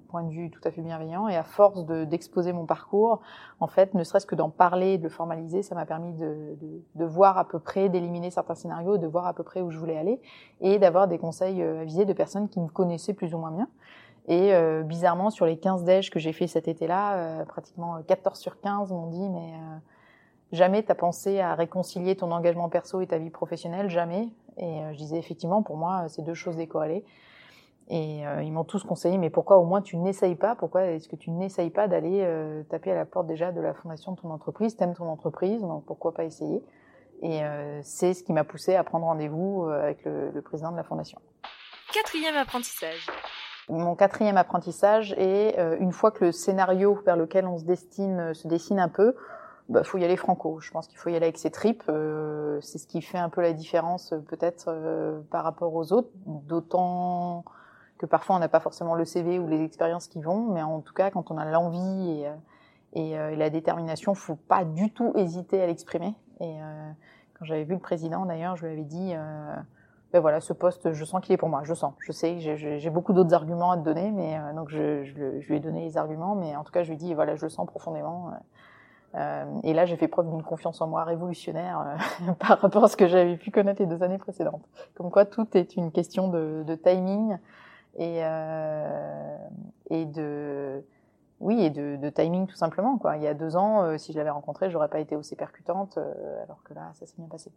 point 0.07 0.23
de 0.23 0.31
vue 0.31 0.49
tout 0.49 0.61
à 0.63 0.71
fait 0.71 0.81
bienveillant. 0.81 1.27
Et 1.27 1.35
à 1.35 1.43
force 1.43 1.85
d'exposer 1.85 2.53
mon 2.53 2.65
parcours, 2.65 3.21
en 3.59 3.67
fait, 3.67 3.93
ne 3.93 4.03
serait-ce 4.03 4.25
que 4.25 4.35
d'en 4.35 4.49
parler, 4.49 4.97
de 4.97 5.03
le 5.03 5.09
formaliser, 5.09 5.61
ça 5.61 5.75
m'a 5.75 5.85
permis 5.85 6.13
de, 6.13 6.55
de, 6.59 6.81
de, 6.95 7.05
voir 7.05 7.37
à 7.37 7.47
peu 7.47 7.59
près, 7.59 7.89
d'éliminer 7.89 8.31
certains 8.31 8.55
scénarios, 8.55 8.97
de 8.97 9.07
voir 9.07 9.27
à 9.27 9.33
peu 9.33 9.43
près 9.43 9.61
où 9.61 9.69
je 9.69 9.77
voulais 9.77 9.97
aller, 9.97 10.19
et 10.61 10.79
d'avoir 10.79 11.07
des 11.07 11.19
conseils 11.19 11.61
avisés 11.61 12.05
de 12.05 12.13
personnes 12.13 12.49
qui 12.49 12.59
me 12.59 12.67
connaissaient 12.67 13.13
plus 13.13 13.35
ou 13.35 13.37
moins 13.37 13.51
bien. 13.51 13.67
Et 14.27 14.53
euh, 14.53 14.83
bizarrement, 14.83 15.29
sur 15.29 15.45
les 15.45 15.57
15 15.57 15.83
déj 15.83 16.09
que 16.09 16.19
j'ai 16.19 16.33
fait 16.33 16.47
cet 16.47 16.67
été-là, 16.67 17.15
euh, 17.15 17.45
pratiquement 17.45 18.01
14 18.07 18.39
sur 18.39 18.59
15 18.59 18.91
m'ont 18.91 19.07
dit 19.07 19.29
mais 19.29 19.53
Jamais 20.53 20.83
t'as 20.83 20.93
pensé 20.93 21.39
à 21.39 21.55
réconcilier 21.55 22.15
ton 22.15 22.31
engagement 22.31 22.69
perso 22.69 23.01
et 23.01 23.07
ta 23.07 23.17
vie 23.17 23.31
professionnelle, 23.31 23.89
jamais. 23.89 24.29
Et 24.57 24.83
euh, 24.83 24.93
je 24.93 24.97
disais 24.97 25.17
effectivement, 25.17 25.63
pour 25.63 25.77
moi, 25.77 26.05
c'est 26.09 26.21
deux 26.21 26.35
choses 26.35 26.57
décorrélées. 26.57 27.03
Et 27.89 28.25
euh, 28.25 28.41
ils 28.41 28.51
m'ont 28.51 28.63
tous 28.63 28.83
conseillé, 28.83 29.17
mais 29.17 29.29
pourquoi 29.29 29.57
au 29.57 29.65
moins 29.65 29.81
tu 29.81 29.97
n'essayes 29.97 30.35
pas? 30.35 30.55
Pourquoi 30.55 30.85
est-ce 30.85 31.09
que 31.09 31.15
tu 31.15 31.31
n'essayes 31.31 31.69
pas 31.69 31.87
d'aller 31.87 32.21
euh, 32.23 32.63
taper 32.63 32.91
à 32.91 32.95
la 32.95 33.05
porte 33.05 33.27
déjà 33.27 33.51
de 33.51 33.59
la 33.59 33.73
fondation 33.73 34.13
de 34.13 34.21
ton 34.21 34.31
entreprise? 34.31 34.77
T'aimes 34.77 34.95
ton 34.95 35.07
entreprise, 35.09 35.61
donc 35.61 35.85
pourquoi 35.85 36.13
pas 36.13 36.23
essayer? 36.23 36.63
Et 37.21 37.41
c'est 37.83 38.13
ce 38.13 38.21
qui 38.21 38.33
m'a 38.33 38.43
poussé 38.43 38.75
à 38.75 38.83
prendre 38.83 39.05
rendez-vous 39.05 39.63
avec 39.63 40.03
le, 40.03 40.31
le, 40.31 40.41
président 40.41 40.73
de 40.73 40.75
la 40.75 40.83
fondation. 40.83 41.21
Quatrième 41.93 42.35
apprentissage. 42.35 43.07
Mon 43.69 43.95
quatrième 43.95 44.35
apprentissage 44.35 45.13
est 45.13 45.57
une 45.79 45.93
fois 45.93 46.11
que 46.11 46.25
le 46.25 46.31
scénario 46.33 46.99
vers 47.05 47.15
lequel 47.15 47.47
on 47.47 47.57
se 47.57 47.63
destine 47.63 48.33
se 48.33 48.45
dessine 48.49 48.77
un 48.77 48.89
peu, 48.89 49.15
bah, 49.69 49.83
faut 49.83 49.97
y 49.97 50.03
aller 50.03 50.17
franco. 50.17 50.59
Je 50.59 50.71
pense 50.71 50.87
qu'il 50.87 50.97
faut 50.97 51.09
y 51.09 51.15
aller 51.15 51.25
avec 51.25 51.37
ses 51.37 51.51
tripes. 51.51 51.83
Euh, 51.87 52.59
c'est 52.61 52.77
ce 52.77 52.87
qui 52.87 53.01
fait 53.01 53.17
un 53.17 53.29
peu 53.29 53.41
la 53.41 53.53
différence 53.53 54.11
euh, 54.11 54.19
peut-être 54.19 54.65
euh, 54.67 55.21
par 55.31 55.43
rapport 55.43 55.73
aux 55.73 55.93
autres. 55.93 56.09
D'autant 56.25 57.45
que 58.03 58.09
parfois 58.09 58.35
on 58.35 58.39
n'a 58.39 58.49
pas 58.49 58.59
forcément 58.59 58.95
le 58.95 59.05
CV 59.05 59.39
ou 59.39 59.47
les 59.47 59.63
expériences 59.63 60.07
qui 60.07 60.21
vont, 60.21 60.51
mais 60.51 60.61
en 60.61 60.81
tout 60.81 60.93
cas 60.93 61.09
quand 61.09 61.31
on 61.31 61.37
a 61.37 61.45
l'envie 61.45 62.09
et, 62.11 62.27
et, 62.93 63.11
et, 63.11 63.35
la 63.37 63.49
détermination, 63.49 64.13
faut 64.13 64.35
pas 64.35 64.65
du 64.65 64.91
tout 64.91 65.13
hésiter 65.15 65.61
à 65.61 65.67
l'exprimer. 65.67 66.13
Et 66.41 66.57
quand 67.39 67.45
j'avais 67.45 67.63
vu 67.63 67.73
le 67.75 67.79
président 67.79 68.25
d'ailleurs, 68.25 68.57
je 68.57 68.65
lui 68.65 68.73
avais 68.73 68.83
dit. 68.83 69.13
ben 70.11 70.19
voilà, 70.19 70.41
ce 70.41 70.51
poste, 70.51 70.91
je 70.91 71.05
sens 71.05 71.21
qu'il 71.21 71.33
est 71.33 71.37
pour 71.37 71.49
moi. 71.49 71.61
Je 71.63 71.73
sens, 71.73 71.93
je 71.99 72.11
sais, 72.11 72.39
j'ai 72.39 72.89
beaucoup 72.89 73.13
d'autres 73.13 73.33
arguments 73.33 73.71
à 73.71 73.77
te 73.77 73.83
donner, 73.83 74.11
mais 74.11 74.37
donc 74.53 74.69
je, 74.69 75.03
je, 75.05 75.39
je, 75.39 75.47
lui 75.47 75.55
ai 75.55 75.59
donné 75.59 75.85
les 75.85 75.97
arguments, 75.97 76.35
mais 76.35 76.55
en 76.57 76.63
tout 76.63 76.73
cas, 76.73 76.83
je 76.83 76.89
lui 76.89 76.95
ai 76.95 76.97
dit 76.97 77.13
voilà, 77.13 77.35
je 77.35 77.43
le 77.43 77.49
sens 77.49 77.65
profondément. 77.65 78.33
Euh, 79.15 79.45
et 79.63 79.73
là, 79.73 79.85
j'ai 79.85 79.95
fait 79.95 80.07
preuve 80.07 80.29
d'une 80.29 80.43
confiance 80.43 80.81
en 80.81 80.87
moi 80.87 81.03
révolutionnaire 81.03 81.97
euh, 82.27 82.33
par 82.39 82.59
rapport 82.59 82.83
à 82.83 82.87
ce 82.87 82.97
que 82.97 83.07
j'avais 83.07 83.37
pu 83.37 83.51
connaître 83.51 83.81
les 83.81 83.87
deux 83.87 84.01
années 84.03 84.17
précédentes. 84.17 84.63
Comme 84.95 85.11
quoi, 85.11 85.25
tout 85.25 85.47
est 85.55 85.75
une 85.75 85.91
question 85.91 86.27
de, 86.27 86.63
de 86.65 86.75
timing 86.75 87.37
et, 87.97 88.19
euh, 88.23 89.37
et 89.89 90.05
de 90.05 90.83
oui 91.39 91.61
et 91.63 91.69
de, 91.69 91.97
de, 91.97 92.09
timing 92.09 92.47
tout 92.47 92.55
simplement. 92.55 92.97
Quoi. 92.97 93.17
Il 93.17 93.23
y 93.23 93.27
a 93.27 93.33
deux 93.33 93.55
ans, 93.55 93.83
euh, 93.83 93.97
si 93.97 94.13
je 94.13 94.17
l'avais 94.17 94.29
rencontré, 94.29 94.69
j'aurais 94.69 94.87
pas 94.87 94.99
été 94.99 95.15
aussi 95.15 95.35
percutante, 95.35 95.97
euh, 95.97 96.43
alors 96.43 96.63
que 96.63 96.73
là, 96.73 96.91
ça 96.93 97.05
s'est 97.05 97.15
bien 97.17 97.27
passé. 97.27 97.51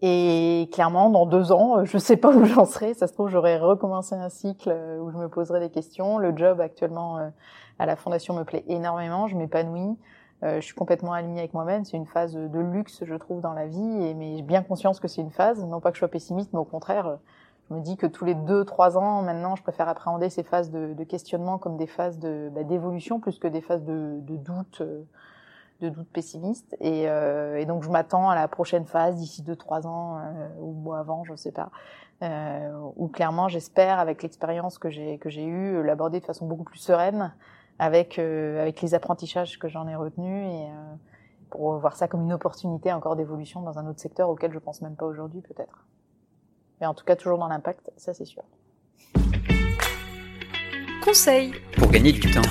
Et 0.00 0.68
clairement, 0.72 1.10
dans 1.10 1.26
deux 1.26 1.52
ans, 1.52 1.84
je 1.84 1.98
sais 1.98 2.16
pas 2.16 2.30
où 2.34 2.44
j'en 2.44 2.64
serai. 2.64 2.94
Ça 2.94 3.06
se 3.06 3.12
trouve, 3.12 3.28
j'aurais 3.28 3.58
recommencé 3.58 4.14
un 4.14 4.28
cycle 4.28 4.70
où 5.00 5.10
je 5.10 5.16
me 5.16 5.28
poserais 5.28 5.60
des 5.60 5.70
questions. 5.70 6.18
Le 6.18 6.36
job 6.36 6.60
actuellement 6.60 7.32
à 7.78 7.86
la 7.86 7.96
fondation 7.96 8.34
me 8.34 8.44
plaît 8.44 8.64
énormément. 8.68 9.26
Je 9.26 9.36
m'épanouis. 9.36 9.96
Euh, 10.44 10.60
je 10.60 10.66
suis 10.66 10.74
complètement 10.74 11.12
alignée 11.12 11.40
avec 11.40 11.52
moi-même. 11.52 11.84
C'est 11.84 11.96
une 11.96 12.06
phase 12.06 12.34
de 12.34 12.60
luxe, 12.60 13.02
je 13.04 13.14
trouve, 13.14 13.40
dans 13.40 13.54
la 13.54 13.66
vie, 13.66 14.04
et 14.04 14.14
mais 14.14 14.42
bien 14.42 14.62
conscience 14.62 15.00
que 15.00 15.08
c'est 15.08 15.20
une 15.20 15.32
phase. 15.32 15.64
Non 15.64 15.80
pas 15.80 15.90
que 15.90 15.96
je 15.96 16.00
sois 16.00 16.08
pessimiste, 16.08 16.52
mais 16.52 16.60
au 16.60 16.64
contraire, 16.64 17.18
je 17.68 17.74
me 17.74 17.80
dis 17.80 17.96
que 17.96 18.06
tous 18.06 18.24
les 18.24 18.34
deux, 18.34 18.64
trois 18.64 18.96
ans, 18.96 19.22
maintenant, 19.22 19.56
je 19.56 19.62
préfère 19.62 19.88
appréhender 19.88 20.30
ces 20.30 20.42
phases 20.42 20.70
de, 20.70 20.94
de 20.94 21.04
questionnement 21.04 21.58
comme 21.58 21.76
des 21.76 21.86
phases 21.86 22.18
de 22.18 22.50
bah, 22.54 22.64
d'évolution 22.64 23.20
plus 23.20 23.38
que 23.38 23.48
des 23.48 23.60
phases 23.60 23.84
de, 23.84 24.18
de 24.20 24.36
doute, 24.36 24.80
euh, 24.80 25.02
de 25.80 25.88
doute 25.88 26.08
pessimiste. 26.10 26.76
Et, 26.80 27.08
euh, 27.08 27.58
et 27.58 27.66
donc, 27.66 27.82
je 27.82 27.90
m'attends 27.90 28.30
à 28.30 28.34
la 28.34 28.48
prochaine 28.48 28.86
phase 28.86 29.16
d'ici 29.16 29.42
deux, 29.42 29.56
trois 29.56 29.86
ans 29.86 30.18
euh, 30.18 30.48
ou 30.60 30.94
avant, 30.94 31.24
je 31.24 31.34
sais 31.34 31.52
pas, 31.52 31.70
euh, 32.22 32.70
où 32.96 33.08
clairement, 33.08 33.48
j'espère, 33.48 33.98
avec 33.98 34.22
l'expérience 34.22 34.78
que 34.78 34.88
j'ai 34.90 35.18
que 35.18 35.28
j'ai 35.28 35.44
eue, 35.44 35.82
l'aborder 35.82 36.20
de 36.20 36.24
façon 36.24 36.46
beaucoup 36.46 36.64
plus 36.64 36.78
sereine 36.78 37.32
avec 37.78 38.18
euh, 38.18 38.60
avec 38.60 38.80
les 38.82 38.94
apprentissages 38.94 39.58
que 39.58 39.68
j'en 39.68 39.86
ai 39.88 39.94
retenus 39.94 40.52
et 40.52 40.66
euh, 40.66 40.94
pour 41.50 41.78
voir 41.78 41.96
ça 41.96 42.08
comme 42.08 42.22
une 42.22 42.32
opportunité 42.32 42.92
encore 42.92 43.16
d'évolution 43.16 43.62
dans 43.62 43.78
un 43.78 43.86
autre 43.86 44.00
secteur 44.00 44.28
auquel 44.28 44.52
je 44.52 44.58
pense 44.58 44.82
même 44.82 44.96
pas 44.96 45.06
aujourd'hui 45.06 45.40
peut-être. 45.42 45.86
Mais 46.80 46.86
en 46.86 46.94
tout 46.94 47.04
cas 47.04 47.16
toujours 47.16 47.38
dans 47.38 47.48
l'impact, 47.48 47.90
ça 47.96 48.14
c'est 48.14 48.24
sûr. 48.24 48.42
Conseil 51.04 51.52
pour 51.76 51.90
gagner 51.90 52.12
du 52.12 52.30
temps. 52.30 52.42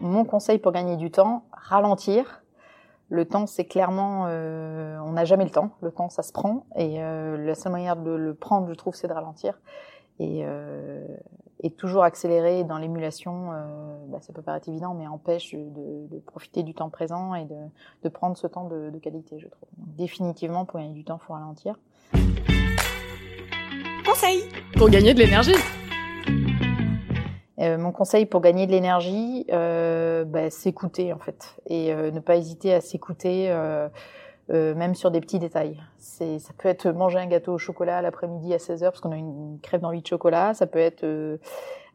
Mon 0.00 0.24
conseil 0.24 0.58
pour 0.58 0.72
gagner 0.72 0.96
du 0.96 1.10
temps, 1.10 1.44
ralentir. 1.52 2.42
Le 3.08 3.26
temps, 3.26 3.46
c'est 3.46 3.66
clairement, 3.66 4.24
euh, 4.26 4.98
on 5.04 5.12
n'a 5.12 5.24
jamais 5.24 5.44
le 5.44 5.50
temps. 5.50 5.72
Le 5.82 5.90
temps, 5.90 6.08
ça 6.08 6.22
se 6.22 6.32
prend, 6.32 6.66
et 6.76 7.02
euh, 7.02 7.36
la 7.36 7.54
seule 7.54 7.72
manière 7.72 7.96
de 7.96 8.10
le 8.10 8.34
prendre, 8.34 8.68
je 8.68 8.74
trouve, 8.74 8.94
c'est 8.94 9.06
de 9.06 9.12
ralentir. 9.12 9.60
Et, 10.18 10.42
euh, 10.44 11.06
et 11.62 11.70
toujours 11.70 12.02
accélérer 12.02 12.64
dans 12.64 12.78
l'émulation, 12.78 13.52
euh, 13.52 13.64
bah, 14.08 14.18
ça 14.20 14.32
peut 14.32 14.42
paraître 14.42 14.68
évident, 14.68 14.94
mais 14.94 15.06
empêche 15.06 15.54
de, 15.54 16.08
de, 16.10 16.18
profiter 16.18 16.62
du 16.62 16.74
temps 16.74 16.90
présent 16.90 17.34
et 17.34 17.44
de, 17.44 17.56
de 18.02 18.08
prendre 18.08 18.36
ce 18.36 18.46
temps 18.46 18.66
de, 18.66 18.90
de 18.90 18.98
qualité, 18.98 19.38
je 19.38 19.48
trouve. 19.48 19.68
Donc, 19.78 19.94
définitivement, 19.96 20.64
pour 20.64 20.80
gagner 20.80 20.92
du 20.92 21.04
temps, 21.04 21.18
il 21.22 21.24
faut 21.24 21.32
ralentir. 21.32 21.78
Conseil 24.04 24.42
pour 24.76 24.90
gagner 24.90 25.14
de 25.14 25.20
l'énergie. 25.20 25.54
Euh, 27.62 27.78
mon 27.78 27.92
conseil 27.92 28.26
pour 28.26 28.40
gagner 28.40 28.66
de 28.66 28.72
l'énergie, 28.72 29.46
euh, 29.52 30.24
bah, 30.24 30.50
s'écouter 30.50 31.12
en 31.12 31.18
fait, 31.18 31.54
et 31.66 31.92
euh, 31.92 32.10
ne 32.10 32.18
pas 32.18 32.36
hésiter 32.36 32.74
à 32.74 32.80
s'écouter. 32.80 33.54
Euh, 34.52 34.74
même 34.74 34.94
sur 34.94 35.10
des 35.10 35.20
petits 35.20 35.38
détails. 35.38 35.80
Ça 35.98 36.52
peut 36.58 36.68
être 36.68 36.88
manger 36.90 37.18
un 37.18 37.26
gâteau 37.26 37.54
au 37.54 37.58
chocolat 37.58 38.02
l'après-midi 38.02 38.52
à 38.52 38.58
16h 38.58 38.82
parce 38.82 39.00
qu'on 39.00 39.12
a 39.12 39.16
une 39.16 39.58
crève 39.62 39.80
d'envie 39.80 40.02
de 40.02 40.06
chocolat. 40.06 40.52
Ça 40.52 40.66
peut 40.66 40.78
être 40.78 41.04
euh, 41.04 41.38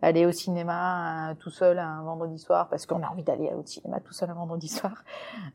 aller 0.02 0.26
au 0.26 0.32
cinéma 0.32 1.30
euh, 1.30 1.34
tout 1.40 1.52
seul 1.52 1.78
un 1.78 2.02
vendredi 2.02 2.40
soir 2.40 2.68
parce 2.70 2.88
qu'on 2.88 3.04
a 3.04 3.10
envie 3.10 3.22
d'aller 3.22 3.52
au 3.54 3.64
cinéma 3.64 4.00
tout 4.00 4.14
seul 4.14 4.32
un 4.32 4.34
vendredi 4.34 4.70
soir. 4.70 5.04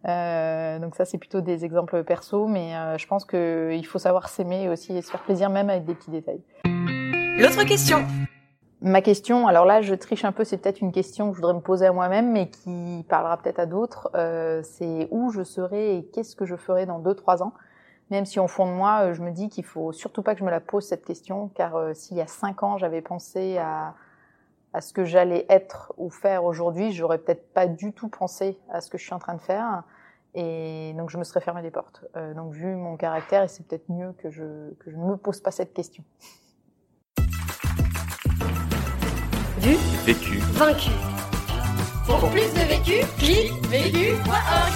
Donc 0.04 0.94
ça, 0.94 1.04
c'est 1.04 1.18
plutôt 1.18 1.40
des 1.40 1.64
exemples 1.64 2.04
perso, 2.04 2.46
mais 2.46 2.72
je 2.98 3.06
pense 3.08 3.24
qu'il 3.24 3.86
faut 3.86 3.98
savoir 3.98 4.28
s'aimer 4.28 4.68
aussi 4.68 4.96
et 4.96 5.02
se 5.02 5.10
faire 5.10 5.22
plaisir 5.22 5.50
même 5.50 5.70
avec 5.70 5.84
des 5.84 5.94
petits 5.94 6.10
détails. 6.10 6.42
L'autre 6.64 7.64
question 7.64 8.04
Ma 8.84 9.00
question, 9.00 9.46
alors 9.46 9.64
là, 9.64 9.80
je 9.80 9.94
triche 9.94 10.24
un 10.24 10.32
peu, 10.32 10.42
c'est 10.42 10.58
peut-être 10.58 10.80
une 10.80 10.90
question 10.90 11.30
que 11.30 11.36
je 11.36 11.40
voudrais 11.40 11.54
me 11.54 11.60
poser 11.60 11.86
à 11.86 11.92
moi-même, 11.92 12.32
mais 12.32 12.50
qui 12.50 13.06
parlera 13.08 13.36
peut-être 13.36 13.60
à 13.60 13.66
d'autres. 13.66 14.10
Euh, 14.16 14.60
c'est 14.64 15.06
où 15.12 15.30
je 15.30 15.44
serai 15.44 15.98
et 15.98 16.04
qu'est-ce 16.06 16.34
que 16.34 16.44
je 16.44 16.56
ferai 16.56 16.84
dans 16.84 16.98
deux, 16.98 17.14
trois 17.14 17.44
ans. 17.44 17.52
Même 18.10 18.26
si 18.26 18.40
au 18.40 18.48
fond 18.48 18.66
de 18.66 18.72
moi, 18.72 19.02
euh, 19.02 19.14
je 19.14 19.22
me 19.22 19.30
dis 19.30 19.48
qu'il 19.48 19.64
faut 19.64 19.92
surtout 19.92 20.22
pas 20.22 20.34
que 20.34 20.40
je 20.40 20.44
me 20.44 20.50
la 20.50 20.58
pose 20.58 20.84
cette 20.84 21.04
question, 21.04 21.48
car 21.54 21.76
euh, 21.76 21.94
s'il 21.94 22.16
y 22.16 22.20
a 22.20 22.26
cinq 22.26 22.64
ans, 22.64 22.76
j'avais 22.76 23.02
pensé 23.02 23.56
à, 23.58 23.94
à 24.72 24.80
ce 24.80 24.92
que 24.92 25.04
j'allais 25.04 25.46
être 25.48 25.92
ou 25.96 26.10
faire 26.10 26.44
aujourd'hui, 26.44 26.92
j'aurais 26.92 27.18
peut-être 27.18 27.52
pas 27.52 27.68
du 27.68 27.92
tout 27.92 28.08
pensé 28.08 28.58
à 28.68 28.80
ce 28.80 28.90
que 28.90 28.98
je 28.98 29.04
suis 29.04 29.14
en 29.14 29.20
train 29.20 29.34
de 29.34 29.40
faire. 29.40 29.84
Et 30.34 30.94
donc 30.96 31.10
je 31.10 31.18
me 31.18 31.24
serais 31.24 31.40
fermé 31.40 31.62
des 31.62 31.70
portes. 31.70 32.04
Euh, 32.16 32.34
donc 32.34 32.52
vu 32.52 32.74
mon 32.74 32.96
caractère, 32.96 33.42
et 33.44 33.48
c'est 33.48 33.66
peut-être 33.66 33.88
mieux 33.90 34.12
que 34.18 34.30
je, 34.30 34.72
que 34.80 34.90
je 34.90 34.96
ne 34.96 35.04
me 35.04 35.16
pose 35.16 35.40
pas 35.40 35.50
cette 35.50 35.72
question. 35.72 36.02
Vu, 39.62 39.76
vécu, 40.04 40.38
vaincu. 40.54 40.90
Pour 42.04 42.28
plus 42.30 42.52
de 42.52 42.66
vécu, 42.66 43.06
clique 43.16 43.66
vécu.org. 43.68 44.72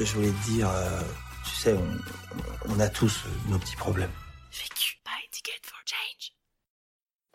Je 0.00 0.14
voulais 0.14 0.30
te 0.30 0.50
dire, 0.50 0.68
euh, 0.68 1.00
tu 1.44 1.50
sais, 1.54 1.74
on, 1.74 2.74
on, 2.74 2.80
a 2.80 2.88
tous 2.88 3.24
nos 3.48 3.58
petits 3.60 3.76
problèmes. 3.76 4.10
Vécu, 4.50 4.98
buy 5.04 5.30
ticket 5.30 5.60
for 5.62 5.78
change. 5.86 6.32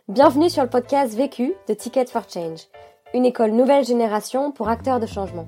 Bienvenue 0.10 0.50
sur 0.50 0.64
le 0.64 0.70
podcast 0.70 1.16
Vécu 1.16 1.54
de 1.70 1.74
Ticket 1.74 2.08
for 2.08 2.24
Change, 2.30 2.60
une 3.14 3.26
école 3.26 3.52
nouvelle 3.52 3.86
génération 3.86 4.52
pour 4.52 4.68
acteurs 4.68 5.00
de 5.00 5.06
changement. 5.06 5.48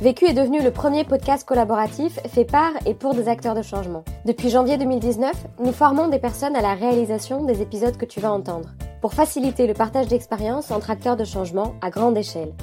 Vécu 0.00 0.26
est 0.26 0.32
devenu 0.32 0.62
le 0.62 0.70
premier 0.70 1.02
podcast 1.02 1.44
collaboratif 1.44 2.20
fait 2.28 2.44
par 2.44 2.70
et 2.86 2.94
pour 2.94 3.14
des 3.14 3.28
acteurs 3.28 3.56
de 3.56 3.62
changement. 3.62 4.04
Depuis 4.24 4.48
janvier 4.48 4.78
2019, 4.78 5.32
nous 5.58 5.72
formons 5.72 6.06
des 6.06 6.20
personnes 6.20 6.54
à 6.54 6.60
la 6.60 6.74
réalisation 6.74 7.42
des 7.42 7.62
épisodes 7.62 7.96
que 7.96 8.04
tu 8.04 8.20
vas 8.20 8.30
entendre, 8.30 8.68
pour 9.00 9.12
faciliter 9.12 9.66
le 9.66 9.74
partage 9.74 10.06
d'expériences 10.06 10.70
entre 10.70 10.90
acteurs 10.90 11.16
de 11.16 11.24
changement 11.24 11.74
à 11.80 11.90
grande 11.90 12.16
échelle. 12.16 12.54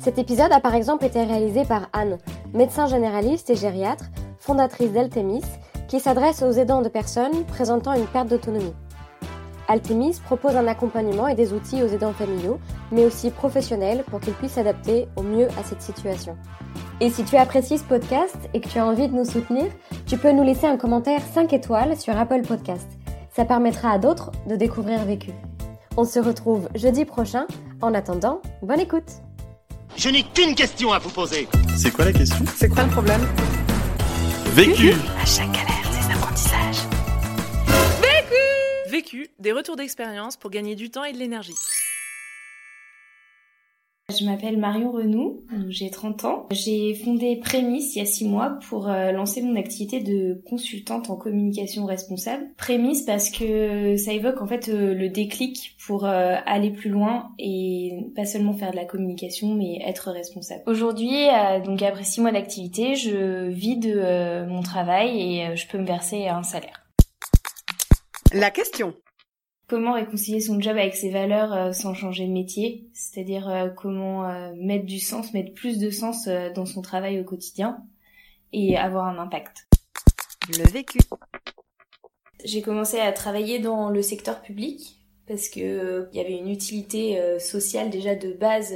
Cet 0.00 0.18
épisode 0.18 0.50
a 0.50 0.58
par 0.58 0.74
exemple 0.74 1.04
été 1.04 1.22
réalisé 1.22 1.64
par 1.64 1.88
Anne, 1.92 2.18
médecin 2.52 2.88
généraliste 2.88 3.48
et 3.50 3.56
gériatre, 3.56 4.06
fondatrice 4.40 4.90
d'Altemis, 4.90 5.44
qui 5.86 6.00
s'adresse 6.00 6.42
aux 6.42 6.50
aidants 6.50 6.82
de 6.82 6.88
personnes 6.88 7.44
présentant 7.44 7.92
une 7.92 8.06
perte 8.06 8.26
d'autonomie. 8.26 8.74
Altemis 9.70 10.20
propose 10.24 10.56
un 10.56 10.66
accompagnement 10.66 11.28
et 11.28 11.36
des 11.36 11.52
outils 11.52 11.80
aux 11.80 11.86
aidants 11.86 12.12
familiaux, 12.12 12.58
mais 12.90 13.04
aussi 13.04 13.30
professionnels 13.30 14.02
pour 14.10 14.18
qu'ils 14.18 14.34
puissent 14.34 14.54
s'adapter 14.54 15.06
au 15.14 15.22
mieux 15.22 15.46
à 15.46 15.62
cette 15.64 15.80
situation. 15.80 16.36
Et 17.00 17.08
si 17.08 17.22
tu 17.22 17.36
apprécies 17.36 17.78
ce 17.78 17.84
podcast 17.84 18.36
et 18.52 18.60
que 18.60 18.68
tu 18.68 18.80
as 18.80 18.84
envie 18.84 19.06
de 19.06 19.14
nous 19.14 19.24
soutenir, 19.24 19.66
tu 20.06 20.18
peux 20.18 20.32
nous 20.32 20.42
laisser 20.42 20.66
un 20.66 20.76
commentaire 20.76 21.20
5 21.34 21.52
étoiles 21.52 21.96
sur 21.96 22.18
Apple 22.18 22.42
Podcast. 22.42 22.88
Ça 23.30 23.44
permettra 23.44 23.92
à 23.92 23.98
d'autres 23.98 24.32
de 24.48 24.56
découvrir 24.56 25.04
Vécu. 25.04 25.30
On 25.96 26.04
se 26.04 26.18
retrouve 26.18 26.68
jeudi 26.74 27.04
prochain. 27.04 27.46
En 27.80 27.94
attendant, 27.94 28.42
bonne 28.62 28.80
écoute. 28.80 29.22
Je 29.96 30.08
n'ai 30.08 30.24
qu'une 30.24 30.56
question 30.56 30.92
à 30.92 30.98
vous 30.98 31.10
poser. 31.10 31.48
C'est 31.76 31.92
quoi 31.92 32.06
la 32.06 32.12
question? 32.12 32.44
C'est 32.56 32.68
quoi 32.68 32.82
le 32.82 32.90
problème? 32.90 33.20
Vécu 34.46 34.90
À 35.22 35.24
chaque 35.24 35.52
galère, 35.52 35.90
des 35.92 36.12
apprentissages. 36.12 36.89
Des 39.38 39.52
retours 39.52 39.76
d'expérience 39.76 40.36
pour 40.36 40.50
gagner 40.50 40.74
du 40.74 40.90
temps 40.90 41.04
et 41.04 41.12
de 41.12 41.18
l'énergie. 41.18 41.54
Je 44.10 44.24
m'appelle 44.24 44.58
Marion 44.58 44.90
Renou, 44.90 45.44
j'ai 45.68 45.88
30 45.88 46.24
ans. 46.24 46.46
J'ai 46.50 46.94
fondé 46.94 47.36
Prémisse 47.36 47.94
il 47.94 48.00
y 48.00 48.02
a 48.02 48.06
6 48.06 48.26
mois 48.26 48.58
pour 48.68 48.88
euh, 48.88 49.12
lancer 49.12 49.40
mon 49.40 49.54
activité 49.54 50.00
de 50.00 50.42
consultante 50.48 51.10
en 51.10 51.16
communication 51.16 51.86
responsable. 51.86 52.42
Prémisse 52.56 53.02
parce 53.02 53.30
que 53.30 53.96
ça 53.96 54.12
évoque 54.12 54.42
en 54.42 54.48
fait 54.48 54.68
euh, 54.68 54.94
le 54.94 55.08
déclic 55.08 55.76
pour 55.86 56.06
euh, 56.06 56.34
aller 56.44 56.70
plus 56.70 56.90
loin 56.90 57.30
et 57.38 57.92
pas 58.16 58.24
seulement 58.24 58.52
faire 58.52 58.72
de 58.72 58.76
la 58.76 58.84
communication 58.84 59.54
mais 59.54 59.80
être 59.86 60.10
responsable. 60.10 60.62
Aujourd'hui, 60.66 61.28
donc 61.64 61.80
après 61.82 62.04
6 62.04 62.20
mois 62.20 62.32
d'activité, 62.32 62.96
je 62.96 63.48
vis 63.48 63.76
de 63.76 64.44
mon 64.46 64.62
travail 64.62 65.20
et 65.20 65.56
je 65.56 65.68
peux 65.68 65.78
me 65.78 65.86
verser 65.86 66.26
un 66.26 66.42
salaire. 66.42 66.79
La 68.32 68.50
question 68.50 68.94
comment 69.70 69.92
réconcilier 69.92 70.40
son 70.40 70.60
job 70.60 70.76
avec 70.76 70.96
ses 70.96 71.10
valeurs 71.10 71.52
euh, 71.52 71.72
sans 71.72 71.94
changer 71.94 72.26
de 72.26 72.32
métier, 72.32 72.88
c'est-à-dire 72.92 73.48
euh, 73.48 73.68
comment 73.68 74.28
euh, 74.28 74.52
mettre 74.56 74.84
du 74.84 74.98
sens, 74.98 75.32
mettre 75.32 75.54
plus 75.54 75.78
de 75.78 75.90
sens 75.90 76.28
dans 76.56 76.66
son 76.66 76.82
travail 76.82 77.20
au 77.20 77.24
quotidien 77.24 77.78
et 78.52 78.76
avoir 78.76 79.06
un 79.06 79.18
impact? 79.18 79.68
Le 80.58 80.68
vécu. 80.68 80.98
J'ai 82.44 82.62
commencé 82.62 82.98
à 82.98 83.12
travailler 83.12 83.60
dans 83.60 83.90
le 83.90 84.02
secteur 84.02 84.42
public 84.42 84.98
parce 85.28 85.48
que 85.48 86.08
il 86.12 86.16
y 86.16 86.20
avait 86.20 86.36
une 86.36 86.48
utilité 86.48 87.38
sociale 87.38 87.90
déjà 87.90 88.16
de 88.16 88.32
base 88.32 88.74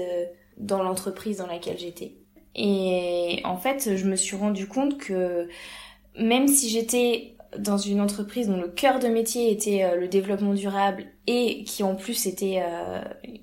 dans 0.58 0.82
l'entreprise 0.82 1.38
dans 1.38 1.48
laquelle 1.48 1.78
j'étais. 1.78 2.18
Et 2.54 3.40
en 3.44 3.56
fait, 3.56 3.96
je 3.96 4.04
me 4.06 4.14
suis 4.14 4.36
rendu 4.36 4.68
compte 4.68 4.98
que 4.98 5.48
même 6.16 6.46
si 6.46 6.68
j'étais 6.68 7.33
dans 7.58 7.78
une 7.78 8.00
entreprise 8.00 8.48
dont 8.48 8.60
le 8.60 8.68
cœur 8.68 8.98
de 8.98 9.08
métier 9.08 9.50
était 9.50 9.84
euh, 9.84 9.96
le 9.96 10.08
développement 10.08 10.54
durable 10.54 11.04
et 11.26 11.64
qui 11.64 11.82
en 11.82 11.94
plus 11.94 12.26
était 12.26 12.62
euh, 12.64 13.02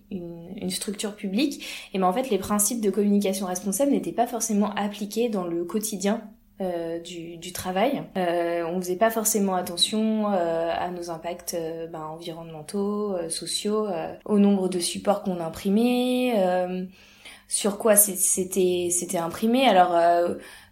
une, 0.10 0.70
structure 0.70 1.16
publique, 1.16 1.66
et 1.94 2.00
ben 2.00 2.08
en 2.08 2.14
fait 2.14 2.30
les 2.30 2.38
principes 2.38 2.80
de 2.80 2.90
communication 2.90 3.46
responsable 3.46 3.92
n'étaient 3.92 4.14
pas 4.14 4.26
forcément 4.26 4.74
appliqués 4.76 5.28
dans 5.28 5.46
le 5.46 5.66
quotidien 5.66 6.22
euh, 6.62 7.00
du, 7.00 7.52
travail. 7.52 8.04
On 8.16 8.80
faisait 8.80 8.96
pas 8.96 9.10
forcément 9.10 9.56
attention 9.56 10.28
à 10.28 10.90
nos 10.92 11.10
impacts 11.10 11.58
ben, 11.92 12.04
environnementaux, 12.04 13.18
sociaux, 13.30 13.88
au 14.24 14.40
nombre 14.40 14.70
de 14.70 14.80
supports 14.80 15.24
qu'on 15.24 15.42
imprimait, 15.42 16.88
sur 17.54 17.78
quoi 17.78 17.98
c'était 17.98 18.88
c'était 18.90 19.18
imprimé. 19.18 19.68
Alors 19.68 19.94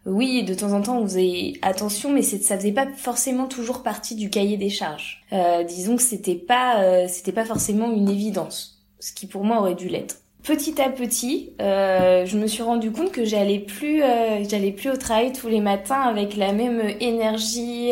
oui, 0.05 0.43
de 0.43 0.53
temps 0.53 0.71
en 0.71 0.81
temps, 0.81 0.99
on 0.99 1.03
faisait 1.03 1.53
attention, 1.61 2.11
mais 2.11 2.21
ça 2.21 2.57
faisait 2.57 2.71
pas 2.71 2.87
forcément 2.95 3.47
toujours 3.47 3.83
partie 3.83 4.15
du 4.15 4.29
cahier 4.29 4.57
des 4.57 4.69
charges. 4.69 5.23
Euh, 5.33 5.63
disons 5.63 5.97
que 5.97 6.01
c'était 6.01 6.35
pas, 6.35 6.81
euh, 6.81 7.05
c'était 7.07 7.33
pas 7.33 7.45
forcément 7.45 7.91
une 7.91 8.09
évidence, 8.09 8.81
ce 8.99 9.13
qui 9.13 9.27
pour 9.27 9.43
moi 9.43 9.59
aurait 9.59 9.75
dû 9.75 9.89
l'être. 9.89 10.17
Petit 10.41 10.81
à 10.81 10.89
petit, 10.89 11.51
euh, 11.61 12.25
je 12.25 12.37
me 12.37 12.47
suis 12.47 12.63
rendu 12.63 12.91
compte 12.91 13.11
que 13.11 13.25
j'allais 13.25 13.59
plus, 13.59 14.01
j'allais 14.49 14.71
plus 14.71 14.89
au 14.89 14.95
travail 14.95 15.33
tous 15.33 15.49
les 15.49 15.59
matins 15.59 16.01
avec 16.01 16.37
la 16.37 16.53
même 16.53 16.81
énergie, 17.01 17.91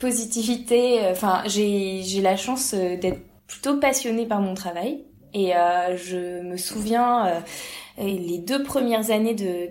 positivité. 0.00 1.00
Enfin, 1.08 1.44
j'ai 1.46 2.02
j'ai 2.02 2.20
la 2.20 2.36
chance 2.36 2.74
d'être 2.74 3.20
plutôt 3.46 3.78
passionnée 3.78 4.26
par 4.26 4.40
mon 4.40 4.54
travail. 4.54 5.04
Et 5.38 5.52
je 5.96 6.40
me 6.40 6.56
souviens 6.56 7.42
les 7.98 8.38
deux 8.38 8.62
premières 8.62 9.10
années 9.10 9.34
de 9.34 9.68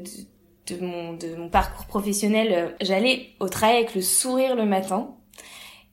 mon, 0.82 1.17
mon 1.38 1.49
parcours 1.49 1.86
professionnel, 1.86 2.51
euh, 2.51 2.69
j'allais 2.82 3.30
au 3.39 3.49
travail 3.49 3.78
avec 3.78 3.95
le 3.95 4.01
sourire 4.01 4.56
le 4.56 4.65
matin. 4.65 5.15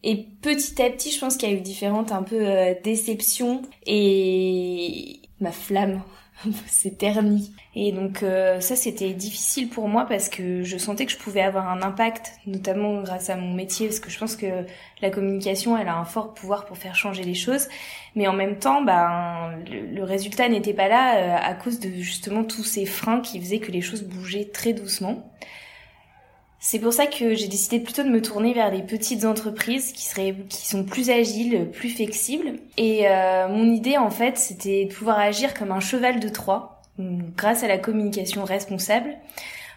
Et 0.03 0.27
petit 0.41 0.83
à 0.83 0.91
petit, 0.91 1.13
je 1.13 1.21
pense 1.21 1.37
qu'il 1.37 1.51
y 1.51 1.53
a 1.53 1.55
eu 1.55 1.61
différentes 1.61 2.11
un 2.11 2.23
peu 2.23 2.41
euh, 2.41 2.75
déceptions 2.83 3.63
et 3.87 5.21
ma 5.41 5.53
flamme 5.53 6.03
s'est 6.67 6.93
ternie. 6.93 7.55
Et 7.75 7.93
donc 7.93 8.23
euh, 8.23 8.61
ça, 8.61 8.77
c'était 8.77 9.13
difficile 9.13 9.69
pour 9.69 9.89
moi 9.89 10.07
parce 10.07 10.29
que 10.29 10.63
je 10.63 10.77
sentais 10.77 11.07
que 11.07 11.13
je 11.13 11.17
pouvais 11.17 11.43
avoir 11.43 11.69
un 11.69 11.83
impact, 11.83 12.33
notamment 12.47 13.03
grâce 13.03 13.31
à 13.31 13.37
mon 13.37 13.53
métier, 13.55 13.89
parce 13.89 14.01
que 14.01 14.11
je 14.11 14.19
pense 14.19 14.37
que 14.37 14.47
la 15.01 15.11
communication, 15.11 15.77
elle 15.77 15.89
a 15.89 15.97
un 15.97 16.05
fort 16.05 16.35
pouvoir 16.35 16.65
pour 16.65 16.77
faire 16.79 16.95
changer 16.95 17.25
les 17.25 17.35
choses. 17.35 17.69
Mais 18.15 18.29
en 18.29 18.33
même 18.33 18.59
temps, 18.59 18.83
ben, 18.83 19.53
le, 19.71 20.03
résultat 20.05 20.49
n'était 20.49 20.75
pas 20.75 20.89
là 20.89 21.17
euh, 21.17 21.37
à 21.41 21.55
cause 21.55 21.81
de 21.81 21.91
justement 21.91 22.45
tous 22.45 22.65
ces 22.65 22.87
freins 22.87 23.21
qui 23.21 23.41
faisaient 23.41 23.61
que 23.61 23.73
les 23.73 23.81
choses 23.81 24.03
bougeaient 24.03 24.51
très 24.53 24.73
doucement. 24.73 25.33
C'est 26.65 26.79
pour 26.79 26.93
ça 26.93 27.09
que 27.09 27.35
j'ai 27.35 27.49
décidé 27.49 27.81
plutôt 27.81 28.05
de 28.05 28.09
me 28.09 28.23
tourner 28.23 28.55
vers 28.55 28.71
les 28.71 28.83
petites 28.83 29.25
entreprises 29.25 29.93
qui 29.93 30.05
seraient, 30.05 30.37
qui 30.49 30.65
sont 30.69 30.85
plus 30.85 31.11
agiles, 31.11 31.69
plus 31.73 31.91
flexibles. 31.91 32.61
Et 32.77 33.09
euh, 33.09 33.49
mon 33.49 33.65
idée, 33.65 33.99
en 33.99 34.11
fait, 34.11 34.39
c'était 34.39 34.85
de 34.85 34.95
pouvoir 34.95 35.19
agir 35.19 35.55
comme 35.55 35.73
un 35.73 35.81
cheval 35.81 36.21
de 36.21 36.29
Troie, 36.29 36.81
grâce 37.37 37.65
à 37.65 37.67
la 37.67 37.79
communication 37.79 38.45
responsable, 38.45 39.11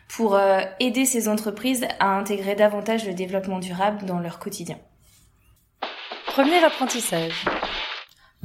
pour 0.07 0.35
euh, 0.35 0.59
aider 0.79 1.05
ces 1.05 1.27
entreprises 1.27 1.87
à 1.99 2.15
intégrer 2.19 2.53
davantage 2.53 3.07
le 3.07 3.15
développement 3.15 3.57
durable 3.57 4.05
dans 4.05 4.19
leur 4.19 4.37
quotidien. 4.37 4.77
Premier 6.27 6.63
apprentissage. 6.63 7.45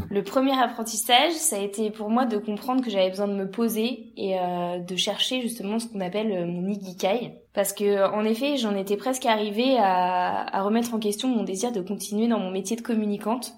Le 0.09 0.23
premier 0.23 0.59
apprentissage, 0.59 1.33
ça 1.33 1.57
a 1.57 1.61
été 1.61 1.91
pour 1.91 2.11
moi 2.11 2.25
de 2.25 2.39
comprendre 2.39 2.83
que 2.83 2.91
j'avais 2.91 3.11
besoin 3.11 3.29
de 3.29 3.35
me 3.35 3.51
poser 3.51 4.13
et 4.17 4.39
euh, 4.39 4.79
de 4.79 4.97
chercher 4.97 5.43
justement 5.43 5.79
ce 5.79 5.87
qu'on 5.87 6.01
appelle 6.01 6.33
euh, 6.33 6.47
mon 6.47 6.67
ikigai. 6.69 7.33
Parce 7.53 7.73
que 7.73 8.11
en 8.13 8.25
effet, 8.25 8.57
j'en 8.57 8.75
étais 8.77 8.97
presque 8.97 9.27
arrivée 9.27 9.77
à, 9.79 10.63
remettre 10.63 10.95
en 10.95 10.99
question 10.99 11.29
mon 11.29 11.45
désir 11.45 11.73
de 11.73 11.81
continuer 11.81 12.29
dans 12.29 12.39
mon 12.39 12.51
métier 12.51 12.77
de 12.77 12.83
communicante, 12.83 13.53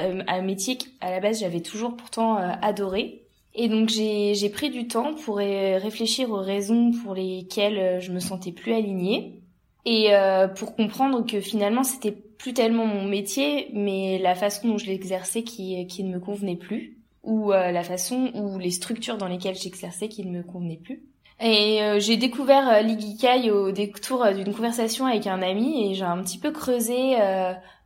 euh, 0.00 0.22
un 0.26 0.42
métier 0.42 0.76
qu'à 0.76 1.10
la 1.10 1.20
base 1.20 1.40
j'avais 1.40 1.60
toujours 1.60 1.96
pourtant 1.96 2.36
adoré. 2.36 3.22
Et 3.54 3.68
donc 3.68 3.88
j'ai 3.88 4.50
pris 4.50 4.70
du 4.70 4.86
temps 4.86 5.14
pour 5.14 5.38
réfléchir 5.38 6.30
aux 6.30 6.40
raisons 6.40 6.90
pour 7.02 7.14
lesquelles 7.14 8.00
je 8.02 8.12
me 8.12 8.20
sentais 8.20 8.52
plus 8.52 8.74
alignée 8.74 9.40
et 9.86 10.10
pour 10.56 10.76
comprendre 10.76 11.24
que 11.24 11.40
finalement 11.40 11.84
c'était 11.84 12.12
plus 12.12 12.52
tellement 12.52 12.86
mon 12.86 13.04
métier, 13.04 13.70
mais 13.72 14.18
la 14.18 14.34
façon 14.34 14.68
dont 14.68 14.78
je 14.78 14.86
l'exerçais 14.86 15.42
qui, 15.42 15.86
qui 15.86 16.04
ne 16.04 16.12
me 16.12 16.20
convenait 16.20 16.56
plus, 16.56 16.96
ou 17.26 17.52
euh, 17.52 17.72
la 17.72 17.82
façon 17.82 18.30
ou 18.34 18.58
les 18.58 18.70
structures 18.70 19.18
dans 19.18 19.26
lesquelles 19.26 19.56
j'exerçais 19.56 20.08
qui 20.08 20.24
ne 20.24 20.38
me 20.38 20.42
convenaient 20.42 20.80
plus. 20.82 21.02
Et 21.40 21.82
euh, 21.82 22.00
j'ai 22.00 22.16
découvert 22.16 22.68
euh, 22.68 22.80
l'igikai 22.80 23.50
au 23.50 23.72
détour 23.72 24.26
d'une 24.32 24.54
conversation 24.54 25.04
avec 25.04 25.26
un 25.26 25.42
ami 25.42 25.90
et 25.90 25.94
j'ai 25.94 26.04
un 26.04 26.22
petit 26.22 26.38
peu 26.38 26.52
creusé, 26.52 27.16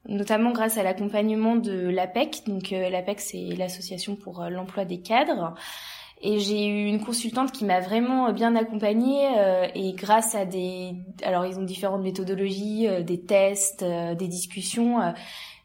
notamment 0.08 0.52
grâce 0.52 0.78
à 0.78 0.82
l'accompagnement 0.82 1.56
de 1.56 1.88
l'APEC. 1.88 2.42
Donc 2.46 2.70
l'APEC, 2.70 3.20
c'est 3.20 3.48
l'association 3.56 4.14
pour 4.14 4.44
l'emploi 4.44 4.84
des 4.84 5.00
cadres. 5.00 5.54
Et 6.22 6.38
j'ai 6.38 6.66
eu 6.66 6.86
une 6.86 7.02
consultante 7.02 7.50
qui 7.50 7.64
m'a 7.64 7.80
vraiment 7.80 8.30
bien 8.32 8.54
accompagnée 8.54 9.26
et 9.74 9.92
grâce 9.94 10.34
à 10.34 10.44
des, 10.44 10.92
alors 11.24 11.46
ils 11.46 11.58
ont 11.58 11.62
différentes 11.62 12.02
méthodologies, 12.02 12.86
des 13.02 13.22
tests, 13.22 13.82
des 13.82 14.28
discussions, 14.28 14.98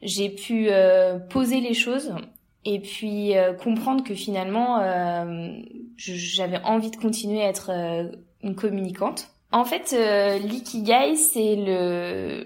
j'ai 0.02 0.30
pu 0.30 0.70
poser 1.30 1.60
les 1.60 1.74
choses 1.74 2.15
et 2.63 2.80
puis 2.80 3.34
comprendre 3.62 4.02
que 4.06 4.13
finalement 4.13 4.80
j'avais 5.98 6.62
envie 6.63 6.91
de 6.91 6.96
continuer 6.96 7.41
à 7.41 7.50
être 7.50 7.72
une 8.41 8.56
communicante. 8.56 9.28
En 9.52 9.65
fait, 9.65 9.94
l'ikigai 10.41 11.18
c'est 11.18 11.58
le 11.58 12.46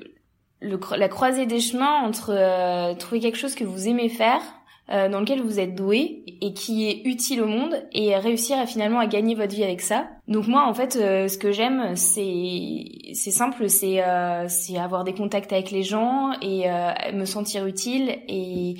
le, 0.62 0.80
la 0.98 1.08
croisée 1.08 1.46
des 1.46 1.60
chemins 1.60 2.02
entre 2.04 2.32
euh, 2.32 2.94
trouver 2.96 3.20
quelque 3.20 3.38
chose 3.38 3.56
que 3.56 3.64
vous 3.64 3.88
aimez 3.88 4.10
faire, 4.10 4.42
euh, 4.92 5.10
dans 5.10 5.20
lequel 5.20 5.42
vous 5.42 5.60
êtes 5.60 5.76
doué 5.76 6.24
et 6.42 6.54
qui 6.54 6.88
est 6.88 7.02
utile 7.06 7.42
au 7.42 7.48
monde 7.48 7.76
et 7.92 8.16
réussir 8.16 8.58
à 8.58 8.66
finalement 8.66 9.00
à 9.00 9.08
gagner 9.08 9.36
votre 9.36 9.56
vie 9.56 9.64
avec 9.64 9.82
ça. 9.82 10.08
Donc 10.28 10.48
moi 10.48 10.68
en 10.68 10.74
fait 10.74 10.96
euh, 10.96 11.28
ce 11.28 11.38
que 11.38 11.52
j'aime 11.52 11.96
c'est 11.96 13.14
c'est 13.14 13.32
simple 13.32 13.70
c'est 13.70 14.02
c'est 14.48 14.78
avoir 14.78 15.04
des 15.04 15.14
contacts 15.14 15.54
avec 15.54 15.72
les 15.72 15.84
gens 15.84 16.32
et 16.42 16.66
me 17.14 17.26
sentir 17.26 17.66
utile 17.66 18.20
et, 18.28 18.76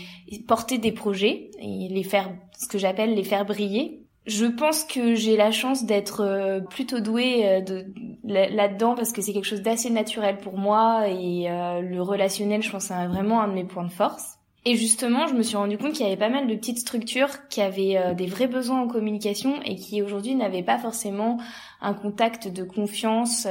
porter 0.48 0.78
des 0.78 0.92
projets 0.92 1.52
et 1.60 1.88
les 1.90 2.04
faire 2.04 2.30
ce 2.58 2.68
que 2.68 2.78
j'appelle 2.78 3.16
les 3.16 3.24
faire 3.24 3.46
briller 3.46 4.04
je 4.30 4.46
pense 4.46 4.84
que 4.84 5.16
j'ai 5.16 5.36
la 5.36 5.52
chance 5.52 5.86
d'être 5.86 6.22
euh, 6.22 6.60
plutôt 6.60 7.00
douée 7.00 7.48
euh, 7.48 7.62
de, 7.62 7.86
là-dedans 8.24 8.96
parce 8.96 9.12
que 9.12 9.22
c'est 9.22 9.34
quelque 9.34 9.46
chose 9.46 9.62
d'assez 9.62 9.90
naturel 9.90 10.38
pour 10.38 10.58
moi 10.58 11.08
et 11.08 11.50
euh, 11.50 11.82
le 11.82 12.02
relationnel, 12.02 12.62
je 12.62 12.70
pense, 12.70 12.86
c'est 12.86 13.08
vraiment 13.08 13.42
un 13.42 13.48
de 13.48 13.54
mes 13.54 13.64
points 13.64 13.86
de 13.86 13.92
force. 13.92 14.39
Et 14.66 14.76
justement, 14.76 15.28
je 15.28 15.34
me 15.34 15.42
suis 15.42 15.56
rendu 15.56 15.78
compte 15.78 15.94
qu'il 15.94 16.06
y 16.06 16.08
avait 16.08 16.18
pas 16.18 16.30
mal 16.30 16.48
de 16.48 16.56
petites 16.56 16.80
structures 16.80 17.48
qui 17.50 17.62
avaient 17.62 18.14
des 18.14 18.26
vrais 18.26 18.48
besoins 18.48 18.82
en 18.82 18.88
communication 18.88 19.62
et 19.64 19.76
qui 19.76 20.02
aujourd'hui 20.02 20.36
n'avaient 20.36 20.64
pas 20.64 20.78
forcément 20.78 21.40
un 21.80 21.94
contact 21.94 22.50
de 22.50 22.64
confiance 22.64 23.48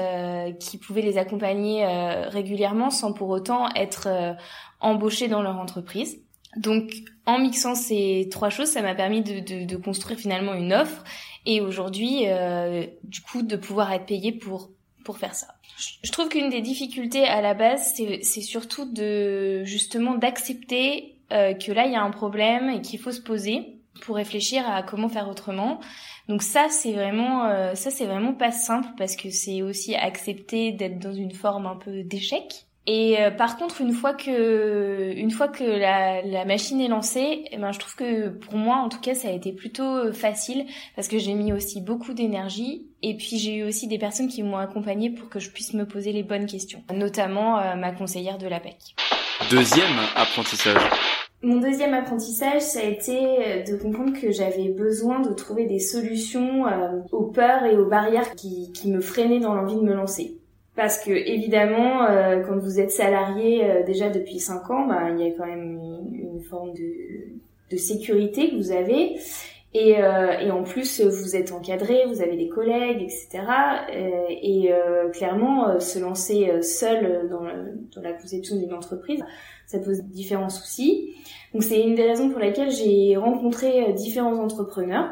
qui 0.60 0.76
pouvait 0.76 1.00
les 1.00 1.16
accompagner 1.16 1.86
régulièrement 2.28 2.90
sans 2.90 3.14
pour 3.14 3.30
autant 3.30 3.70
être 3.74 4.36
embauchés 4.80 5.28
dans 5.28 5.40
leur 5.40 5.56
entreprise. 5.56 6.20
Donc, 6.56 6.92
en 7.26 7.38
mixant 7.38 7.74
ces 7.74 8.28
trois 8.30 8.50
choses, 8.50 8.68
ça 8.68 8.82
m'a 8.82 8.94
permis 8.94 9.22
de, 9.22 9.40
de, 9.40 9.64
de, 9.64 9.76
construire 9.76 10.18
finalement 10.18 10.54
une 10.54 10.72
offre 10.72 11.04
et 11.46 11.60
aujourd'hui, 11.60 12.22
euh, 12.26 12.86
du 13.04 13.20
coup, 13.20 13.42
de 13.42 13.56
pouvoir 13.56 13.92
être 13.92 14.06
payé 14.06 14.32
pour 14.32 14.70
faire 15.16 15.34
ça. 15.34 15.46
Je 16.02 16.12
trouve 16.12 16.28
qu'une 16.28 16.50
des 16.50 16.60
difficultés 16.60 17.24
à 17.24 17.40
la 17.40 17.54
base, 17.54 17.94
c'est 17.94 18.40
surtout 18.42 18.84
de 18.92 19.64
justement 19.64 20.14
d'accepter 20.14 21.16
euh, 21.32 21.54
que 21.54 21.72
là 21.72 21.86
il 21.86 21.92
y 21.92 21.96
a 21.96 22.02
un 22.02 22.10
problème 22.10 22.68
et 22.70 22.82
qu'il 22.82 22.98
faut 22.98 23.12
se 23.12 23.20
poser 23.20 23.78
pour 24.02 24.16
réfléchir 24.16 24.68
à 24.68 24.82
comment 24.82 25.08
faire 25.08 25.28
autrement. 25.28 25.80
Donc 26.28 26.42
ça 26.42 26.68
c'est 26.68 26.92
vraiment 26.92 27.46
euh, 27.46 27.74
ça 27.74 27.90
c'est 27.90 28.06
vraiment 28.06 28.34
pas 28.34 28.52
simple 28.52 28.88
parce 28.96 29.16
que 29.16 29.30
c'est 29.30 29.62
aussi 29.62 29.94
accepter 29.94 30.72
d'être 30.72 30.98
dans 30.98 31.12
une 31.12 31.32
forme 31.32 31.66
un 31.66 31.76
peu 31.76 32.02
d'échec 32.02 32.66
et 32.90 33.20
euh, 33.20 33.30
par 33.30 33.58
contre, 33.58 33.82
une 33.82 33.92
fois 33.92 34.14
que, 34.14 35.12
une 35.14 35.30
fois 35.30 35.46
que 35.46 35.62
la, 35.62 36.22
la 36.22 36.46
machine 36.46 36.80
est 36.80 36.88
lancée, 36.88 37.44
eh 37.52 37.58
ben, 37.58 37.70
je 37.70 37.78
trouve 37.78 37.94
que 37.96 38.30
pour 38.30 38.56
moi, 38.56 38.76
en 38.76 38.88
tout 38.88 38.98
cas, 38.98 39.14
ça 39.14 39.28
a 39.28 39.30
été 39.30 39.52
plutôt 39.52 39.84
euh, 39.84 40.12
facile 40.14 40.64
parce 40.96 41.06
que 41.06 41.18
j'ai 41.18 41.34
mis 41.34 41.52
aussi 41.52 41.82
beaucoup 41.82 42.14
d'énergie. 42.14 42.86
Et 43.02 43.14
puis 43.14 43.36
j'ai 43.36 43.56
eu 43.56 43.64
aussi 43.64 43.88
des 43.88 43.98
personnes 43.98 44.28
qui 44.28 44.42
m'ont 44.42 44.56
accompagnée 44.56 45.10
pour 45.10 45.28
que 45.28 45.38
je 45.38 45.50
puisse 45.50 45.74
me 45.74 45.84
poser 45.84 46.12
les 46.12 46.22
bonnes 46.22 46.46
questions, 46.46 46.82
notamment 46.90 47.58
euh, 47.58 47.74
ma 47.74 47.92
conseillère 47.92 48.38
de 48.38 48.46
l'APEC. 48.46 48.96
Deuxième 49.50 49.98
apprentissage. 50.16 50.80
Mon 51.42 51.60
deuxième 51.60 51.92
apprentissage, 51.92 52.62
ça 52.62 52.80
a 52.80 52.84
été 52.84 53.64
de 53.70 53.76
comprendre 53.76 54.18
que 54.18 54.32
j'avais 54.32 54.70
besoin 54.70 55.20
de 55.20 55.34
trouver 55.34 55.66
des 55.66 55.78
solutions 55.78 56.64
aux 57.12 57.26
peurs 57.26 57.64
et 57.64 57.76
aux 57.76 57.86
barrières 57.86 58.34
qui, 58.34 58.72
qui 58.72 58.90
me 58.90 59.00
freinaient 59.00 59.38
dans 59.38 59.54
l'envie 59.54 59.76
de 59.76 59.82
me 59.82 59.94
lancer 59.94 60.37
parce 60.78 61.04
que 61.04 61.10
évidemment, 61.10 62.04
euh, 62.04 62.40
quand 62.46 62.56
vous 62.56 62.78
êtes 62.78 62.92
salarié 62.92 63.68
euh, 63.68 63.82
déjà 63.82 64.10
depuis 64.10 64.38
5 64.38 64.70
ans, 64.70 64.86
bah, 64.86 65.10
il 65.10 65.18
y 65.18 65.28
a 65.28 65.32
quand 65.36 65.44
même 65.44 65.80
une, 66.12 66.40
forme 66.40 66.72
de, 66.72 67.72
de, 67.72 67.76
sécurité 67.76 68.50
que 68.50 68.56
vous 68.56 68.70
avez. 68.70 69.18
Et, 69.74 70.00
euh, 70.00 70.38
et, 70.38 70.52
en 70.52 70.62
plus, 70.62 71.00
vous 71.00 71.34
êtes 71.34 71.50
encadré, 71.50 72.04
vous 72.06 72.22
avez 72.22 72.36
des 72.36 72.48
collègues, 72.48 73.02
etc. 73.02 73.42
et 74.30 74.70
clairement, 75.12 75.80
se 75.80 75.98
lancer 75.98 76.62
seul 76.62 77.28
dans, 77.28 77.42
dans 77.42 78.02
la 78.02 78.12
conception 78.12 78.56
d'une 78.56 78.72
entreprise, 78.72 79.20
ça 79.66 79.80
pose 79.80 80.02
différents 80.04 80.48
soucis. 80.48 81.12
Donc 81.52 81.64
c'est 81.64 81.80
une 81.82 81.96
des 81.96 82.04
raisons 82.04 82.30
pour 82.30 82.38
lesquelles 82.38 82.70
j'ai 82.70 83.16
rencontré 83.16 83.92
différents 83.94 84.38
entrepreneurs 84.38 85.10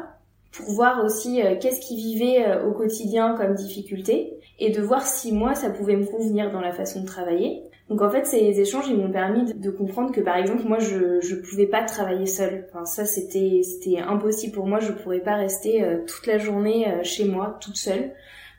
pour 0.53 0.71
voir 0.71 1.03
aussi 1.03 1.41
qu'est-ce 1.59 1.81
qu'ils 1.81 1.97
vivaient 1.97 2.61
au 2.65 2.71
quotidien 2.71 3.35
comme 3.35 3.53
difficulté 3.53 4.36
et 4.59 4.71
de 4.71 4.81
voir 4.81 5.05
si 5.05 5.31
moi 5.31 5.55
ça 5.55 5.69
pouvait 5.69 5.95
me 5.95 6.05
convenir 6.05 6.51
dans 6.51 6.61
la 6.61 6.71
façon 6.71 7.01
de 7.01 7.05
travailler. 7.05 7.63
Donc 7.89 8.01
en 8.01 8.09
fait 8.09 8.25
ces 8.25 8.59
échanges 8.59 8.87
ils 8.89 8.97
m'ont 8.97 9.11
permis 9.11 9.53
de, 9.53 9.69
comprendre 9.69 10.11
que 10.11 10.19
par 10.19 10.35
exemple 10.35 10.63
moi 10.67 10.79
je 10.79 11.21
je 11.21 11.35
pouvais 11.35 11.67
pas 11.67 11.83
travailler 11.83 12.25
seule. 12.25 12.65
Enfin 12.69 12.85
ça 12.85 13.05
c'était 13.05 13.61
c'était 13.63 13.99
impossible 13.99 14.53
pour 14.53 14.67
moi, 14.67 14.79
je 14.79 14.91
pourrais 14.91 15.21
pas 15.21 15.35
rester 15.35 15.83
euh, 15.83 15.99
toute 16.05 16.27
la 16.27 16.37
journée 16.37 16.87
euh, 16.87 17.03
chez 17.03 17.25
moi 17.25 17.57
toute 17.61 17.77
seule. 17.77 18.11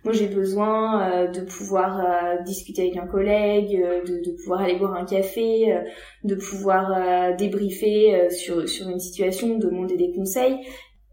Moi 0.05 0.15
j'ai 0.15 0.29
besoin 0.29 1.11
euh, 1.11 1.27
de 1.27 1.41
pouvoir 1.41 2.01
discuter 2.45 2.83
avec 2.83 2.97
un 2.97 3.07
collègue, 3.07 3.79
de, 4.07 4.25
de, 4.25 4.31
pouvoir 4.37 4.61
aller 4.61 4.77
boire 4.77 4.95
un 4.95 5.05
café, 5.05 5.77
de 6.25 6.35
pouvoir 6.37 7.37
débriefer 7.37 8.31
sur 8.31 8.67
sur 8.67 8.89
une 8.89 9.01
situation, 9.01 9.59
demander 9.59 9.97
des 9.97 10.13
conseils. 10.13 10.61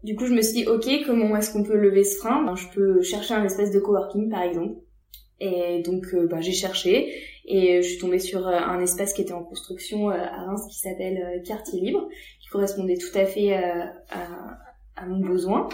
Du 0.02 0.14
coup, 0.14 0.26
je 0.26 0.34
me 0.34 0.42
suis 0.42 0.62
dit, 0.62 0.66
ok, 0.66 0.86
comment 1.06 1.36
est-ce 1.36 1.52
qu'on 1.52 1.64
peut 1.64 1.76
lever 1.76 2.04
ce 2.04 2.18
frein? 2.18 2.44
Ben, 2.44 2.54
Je 2.54 2.68
peux 2.68 3.02
chercher 3.02 3.34
un 3.34 3.44
espèce 3.44 3.70
de 3.70 3.80
coworking, 3.80 4.30
par 4.30 4.42
exemple. 4.42 4.76
Et 5.40 5.82
donc, 5.82 6.06
euh, 6.14 6.26
ben, 6.26 6.40
j'ai 6.40 6.52
cherché 6.52 7.12
et 7.44 7.82
je 7.82 7.88
suis 7.88 7.98
tombée 7.98 8.18
sur 8.18 8.46
euh, 8.48 8.58
un 8.58 8.80
espace 8.80 9.12
qui 9.12 9.22
était 9.22 9.34
en 9.34 9.44
construction 9.44 10.10
euh, 10.10 10.14
à 10.14 10.46
Reims 10.46 10.66
qui 10.70 10.78
s'appelle 10.78 11.42
Quartier 11.44 11.80
Libre, 11.80 12.08
qui 12.40 12.48
correspondait 12.48 12.96
tout 12.96 13.16
à 13.16 13.26
fait 13.26 13.54
à, 13.54 15.06
mon 15.06 15.20
besoin. 15.20 15.68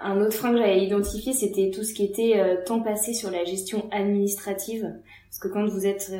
Un 0.00 0.20
autre 0.20 0.34
frein 0.34 0.52
que 0.52 0.58
j'avais 0.58 0.84
identifié, 0.84 1.32
c'était 1.32 1.70
tout 1.70 1.82
ce 1.82 1.92
qui 1.94 2.04
était 2.04 2.62
temps 2.64 2.80
passé 2.80 3.14
sur 3.14 3.30
la 3.30 3.44
gestion 3.44 3.88
administrative. 3.90 4.94
Parce 5.28 5.38
que 5.38 5.48
quand 5.48 5.66
vous 5.66 5.86
êtes 5.86 6.12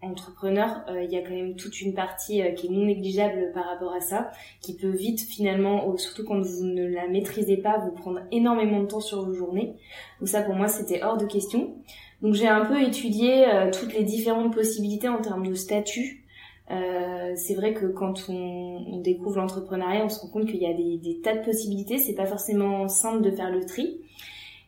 entrepreneur, 0.00 0.84
euh, 0.88 1.02
il 1.02 1.10
y 1.10 1.16
a 1.16 1.22
quand 1.22 1.34
même 1.34 1.56
toute 1.56 1.80
une 1.80 1.92
partie 1.94 2.42
euh, 2.42 2.52
qui 2.52 2.68
est 2.68 2.70
non 2.70 2.84
négligeable 2.84 3.50
par 3.52 3.66
rapport 3.66 3.92
à 3.92 4.00
ça, 4.00 4.30
qui 4.60 4.76
peut 4.76 4.90
vite 4.90 5.20
finalement, 5.20 5.96
surtout 5.96 6.24
quand 6.24 6.40
vous 6.40 6.64
ne 6.64 6.86
la 6.86 7.08
maîtrisez 7.08 7.56
pas, 7.56 7.78
vous 7.78 7.90
prendre 7.90 8.20
énormément 8.30 8.80
de 8.80 8.86
temps 8.86 9.00
sur 9.00 9.24
vos 9.24 9.32
journées. 9.32 9.74
Donc 10.20 10.28
ça 10.28 10.42
pour 10.42 10.54
moi 10.54 10.68
c'était 10.68 11.02
hors 11.02 11.16
de 11.16 11.26
question. 11.26 11.74
Donc 12.22 12.34
j'ai 12.34 12.48
un 12.48 12.64
peu 12.64 12.80
étudié 12.80 13.48
euh, 13.48 13.70
toutes 13.72 13.92
les 13.92 14.04
différentes 14.04 14.54
possibilités 14.54 15.08
en 15.08 15.20
termes 15.20 15.46
de 15.46 15.54
statut. 15.54 16.24
C'est 16.68 17.54
vrai 17.54 17.74
que 17.74 17.86
quand 17.86 18.28
on, 18.28 18.84
on 18.92 18.98
découvre 18.98 19.36
l'entrepreneuriat, 19.36 20.04
on 20.04 20.08
se 20.08 20.20
rend 20.20 20.28
compte 20.28 20.46
qu'il 20.46 20.62
y 20.62 20.66
a 20.66 20.74
des, 20.74 20.98
des, 20.98 21.20
tas 21.20 21.36
de 21.36 21.44
possibilités. 21.44 21.98
C'est 21.98 22.14
pas 22.14 22.26
forcément 22.26 22.88
simple 22.88 23.22
de 23.22 23.30
faire 23.30 23.50
le 23.50 23.64
tri. 23.64 24.00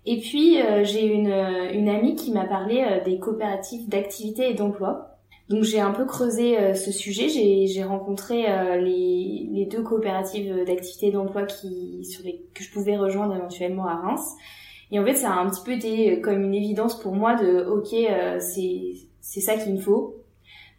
Et 0.06 0.18
puis 0.18 0.56
j'ai 0.84 1.04
une, 1.04 1.28
une 1.28 1.88
amie 1.88 2.16
qui 2.16 2.32
m'a 2.32 2.46
parlé 2.46 3.02
des 3.04 3.18
coopératives 3.18 3.88
d'activité 3.88 4.50
et 4.50 4.54
d'emploi. 4.54 5.10
Donc 5.50 5.64
j'ai 5.64 5.80
un 5.80 5.90
peu 5.90 6.06
creusé 6.06 6.56
euh, 6.56 6.74
ce 6.74 6.92
sujet, 6.92 7.28
j'ai 7.28 7.82
rencontré 7.82 8.48
euh, 8.48 8.76
les, 8.76 9.48
les, 9.50 9.66
deux 9.66 9.82
coopératives 9.82 10.64
d'activité 10.64 11.10
d'emploi 11.10 11.42
qui 11.42 12.04
sur 12.04 12.24
les 12.24 12.46
que 12.54 12.62
je 12.62 12.70
pouvais 12.70 12.96
rejoindre 12.96 13.34
éventuellement 13.34 13.88
à 13.88 13.96
Reims. 13.96 14.36
Et 14.92 15.00
en 15.00 15.04
fait, 15.04 15.14
ça 15.14 15.32
a 15.32 15.40
un 15.40 15.50
petit 15.50 15.62
peu 15.64 15.72
été 15.72 16.20
comme 16.20 16.40
une 16.44 16.54
évidence 16.54 17.00
pour 17.00 17.16
moi 17.16 17.34
de 17.34 17.64
OK, 17.64 17.92
euh, 17.92 18.38
c'est 18.38 18.92
c'est 19.20 19.40
ça 19.40 19.56
qu'il 19.56 19.74
me 19.74 19.80
faut 19.80 20.19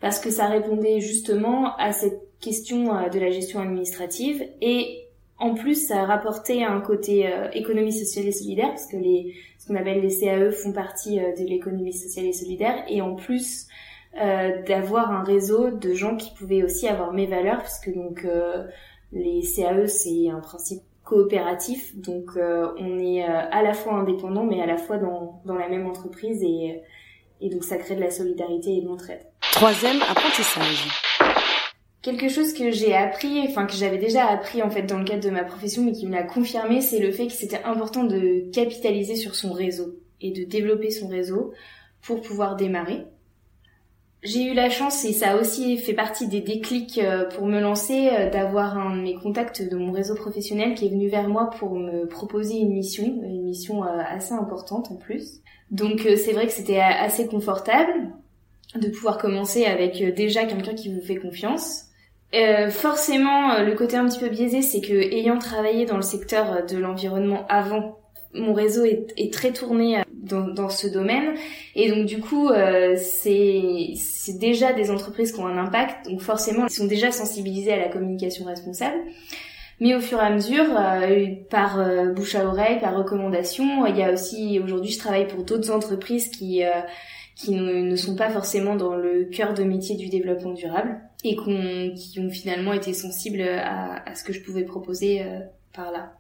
parce 0.02 0.20
que 0.20 0.30
ça 0.30 0.48
répondait 0.48 1.00
justement 1.00 1.76
à 1.78 1.92
cette 1.92 2.20
question 2.40 2.86
de 3.10 3.20
la 3.20 3.30
gestion 3.30 3.60
administrative. 3.60 4.44
Et 4.62 5.06
en 5.38 5.54
plus 5.54 5.88
ça 5.88 6.06
rapportait 6.06 6.64
un 6.64 6.82
côté 6.82 7.32
économie 7.54 7.94
sociale 7.94 8.28
et 8.28 8.32
solidaire 8.32 8.70
parce 8.70 8.88
que 8.88 8.98
les 8.98 9.36
ce 9.60 9.68
qu'on 9.68 9.76
appelle 9.76 10.02
les 10.02 10.20
CAE 10.20 10.52
font 10.52 10.74
partie 10.74 11.18
de 11.18 11.48
l'économie 11.48 11.94
sociale 11.94 12.26
et 12.26 12.34
solidaire. 12.34 12.84
Et 12.88 13.02
en 13.02 13.16
plus 13.16 13.68
euh, 14.20 14.62
d'avoir 14.64 15.10
un 15.12 15.24
réseau 15.24 15.72
de 15.72 15.94
gens 15.94 16.18
qui 16.18 16.34
pouvaient 16.34 16.64
aussi 16.64 16.86
avoir 16.86 17.14
mes 17.14 17.28
valeurs, 17.28 17.60
puisque 17.60 17.94
donc 17.94 18.26
euh, 18.26 18.68
les 19.14 19.42
CAE 19.42 19.88
c'est 19.88 20.28
un 20.30 20.42
principe 20.42 20.82
coopératif, 21.06 21.96
donc 21.96 22.36
euh, 22.36 22.74
on 22.78 23.00
est 23.00 23.24
à 23.24 23.64
la 23.64 23.74
fois 23.74 23.94
indépendant 23.94 24.44
mais 24.44 24.62
à 24.62 24.66
la 24.66 24.78
fois 24.78 24.98
dans, 24.98 25.42
dans 25.46 25.56
la 25.56 25.70
même 25.70 25.86
entreprise. 25.88 26.44
Et, 26.44 26.82
et 27.40 27.50
donc 27.50 27.64
ça 27.64 27.78
crée 27.78 27.96
de 27.96 28.02
la 28.02 28.12
solidarité 28.12 28.76
et 28.76 28.82
de 28.82 28.88
l'entraide. 28.88 29.22
Troisième 29.52 30.02
apprentissage. 30.10 30.88
Quelque 32.02 32.30
chose 32.30 32.54
que 32.54 32.72
j'ai 32.72 32.96
appris, 32.96 33.42
enfin 33.48 33.66
que 33.66 33.74
j'avais 33.74 33.98
déjà 33.98 34.26
appris 34.28 34.64
en 34.64 34.70
fait 34.70 34.84
dans 34.84 34.98
le 34.98 35.04
cadre 35.04 35.24
de 35.24 35.30
ma 35.30 35.44
profession, 35.44 35.84
mais 35.84 35.92
qui 35.92 36.08
me 36.08 36.14
l'a 36.14 36.24
confirmé, 36.24 36.82
c'est 36.82 37.00
le 37.00 37.12
fait 37.12 37.28
que 37.28 37.34
c'était 37.34 37.62
important 37.64 38.04
de 38.04 38.50
capitaliser 38.52 39.16
sur 39.16 39.36
son 39.36 39.52
réseau 39.52 40.00
et 40.20 40.32
de 40.32 40.46
développer 40.46 40.90
son 40.90 41.08
réseau 41.08 41.54
pour 42.02 42.22
pouvoir 42.22 42.56
démarrer. 42.56 43.06
J'ai 44.24 44.46
eu 44.46 44.54
la 44.54 44.70
chance, 44.70 45.04
et 45.04 45.14
ça 45.14 45.32
a 45.32 45.38
aussi 45.38 45.78
fait 45.78 45.94
partie 45.94 46.28
des 46.28 46.42
déclics 46.42 47.00
euh, 47.00 47.26
pour 47.26 47.46
me 47.48 47.60
lancer, 47.60 48.10
euh, 48.12 48.30
d'avoir 48.30 48.78
un 48.78 48.96
de 48.96 49.02
mes 49.02 49.16
contacts 49.16 49.68
de 49.68 49.76
mon 49.76 49.92
réseau 49.92 50.16
professionnel 50.16 50.76
qui 50.76 50.86
est 50.86 50.90
venu 50.90 51.10
vers 51.10 51.28
moi 51.28 51.50
pour 51.60 51.76
me 51.76 52.08
proposer 52.08 52.56
une 52.56 52.74
mission, 52.74 53.04
une 53.04 53.44
mission 53.44 53.84
euh, 53.84 54.00
assez 54.08 54.34
importante 54.34 54.92
en 54.92 54.96
plus. 54.96 55.42
Donc 55.72 56.02
c'est 56.02 56.34
vrai 56.34 56.48
que 56.48 56.52
c'était 56.52 56.80
assez 56.80 57.28
confortable 57.28 58.12
de 58.76 58.90
pouvoir 58.90 59.18
commencer 59.18 59.66
avec 59.66 60.04
déjà 60.16 60.46
quelqu'un 60.46 60.74
qui 60.74 60.94
vous 60.94 61.02
fait 61.02 61.18
confiance. 61.18 61.86
Euh, 62.34 62.70
forcément, 62.70 63.62
le 63.62 63.74
côté 63.76 63.98
un 63.98 64.08
petit 64.08 64.20
peu 64.20 64.30
biaisé, 64.30 64.62
c'est 64.62 64.80
que 64.80 64.94
ayant 64.94 65.38
travaillé 65.38 65.86
dans 65.86 65.98
le 65.98 66.02
secteur 66.02 66.66
de 66.66 66.78
l'environnement 66.78 67.46
avant, 67.50 68.02
mon 68.34 68.54
réseau 68.54 68.86
est, 68.86 69.34
très 69.34 69.52
tourné 69.52 70.02
dans, 70.14 70.48
dans, 70.48 70.70
ce 70.70 70.88
domaine. 70.88 71.36
Et 71.76 71.90
donc 71.92 72.06
du 72.06 72.20
coup 72.20 72.50
euh, 72.50 72.96
c'est 72.98 73.94
déjà 74.40 74.74
des 74.74 74.92
entreprises 74.92 75.32
qui 75.32 75.40
ont 75.40 75.48
un 75.48 75.58
impact. 75.58 76.10
Donc 76.10 76.22
forcément 76.22 76.66
ils 76.68 76.74
sont 76.74 76.86
déjà 76.86 77.12
sensibilisés 77.12 77.74
à 77.74 77.78
la 77.78 77.90
communication 77.90 78.46
responsable. 78.46 78.98
Mais 79.80 79.96
au 79.96 80.00
fur 80.00 80.20
et 80.20 80.26
à 80.26 80.30
mesure 80.30 80.66
euh, 80.78 81.26
par 81.50 81.80
euh, 81.80 82.14
bouche 82.14 82.36
à 82.36 82.46
oreille 82.46 82.80
par 82.80 82.96
recommandation 82.96 83.86
il 83.88 83.98
y 83.98 84.04
a 84.04 84.14
aussi 84.14 84.60
aujourd'hui 84.64 84.92
je 84.92 85.00
travaille 85.00 85.28
pour 85.28 85.44
d'autres 85.44 85.72
entreprises 85.72 86.30
qui 86.30 86.64
qui 87.36 87.52
ne, 87.52 87.96
sont 87.96 88.16
pas 88.16 88.30
forcément 88.30 88.76
dans 88.76 88.96
le 88.96 89.26
cœur 89.26 89.54
de 89.54 89.64
métier 89.64 89.96
du 89.96 90.10
développement 90.10 90.52
durable 90.52 91.00
et 91.24 91.36
qui 91.36 92.20
ont 92.20 92.30
finalement 92.30 92.74
été 92.74 92.94
sensibles 92.94 93.42
à, 93.42 94.08
à 94.08 94.16
ce 94.16 94.24
que 94.24 94.34
je 94.34 94.42
pouvais 94.42 94.64
proposer 94.64 95.24
par 95.74 95.92
là. 95.92 96.14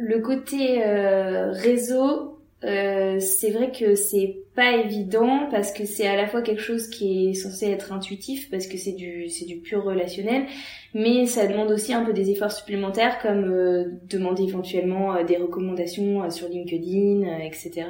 Le 0.00 0.20
côté 0.20 0.82
réseau, 0.82 2.38
euh, 2.64 3.20
c'est 3.20 3.50
vrai 3.50 3.70
que 3.70 3.94
c'est 3.94 4.38
pas 4.56 4.76
évident 4.78 5.48
parce 5.48 5.72
que 5.72 5.84
c'est 5.84 6.08
à 6.08 6.16
la 6.16 6.26
fois 6.26 6.42
quelque 6.42 6.60
chose 6.60 6.88
qui 6.88 7.28
est 7.28 7.34
censé 7.34 7.66
être 7.66 7.92
intuitif 7.92 8.50
parce 8.50 8.66
que 8.66 8.76
c'est 8.76 8.92
du 8.92 9.28
c'est 9.28 9.44
du 9.44 9.58
pur 9.58 9.84
relationnel, 9.84 10.46
mais 10.92 11.26
ça 11.26 11.46
demande 11.46 11.70
aussi 11.70 11.92
un 11.92 12.04
peu 12.04 12.12
des 12.12 12.30
efforts 12.30 12.50
supplémentaires 12.50 13.20
comme 13.22 13.52
euh, 13.52 13.84
demander 14.08 14.42
éventuellement 14.42 15.14
euh, 15.14 15.22
des 15.22 15.36
recommandations 15.36 16.28
sur 16.30 16.48
LinkedIn, 16.48 17.38
etc. 17.38 17.86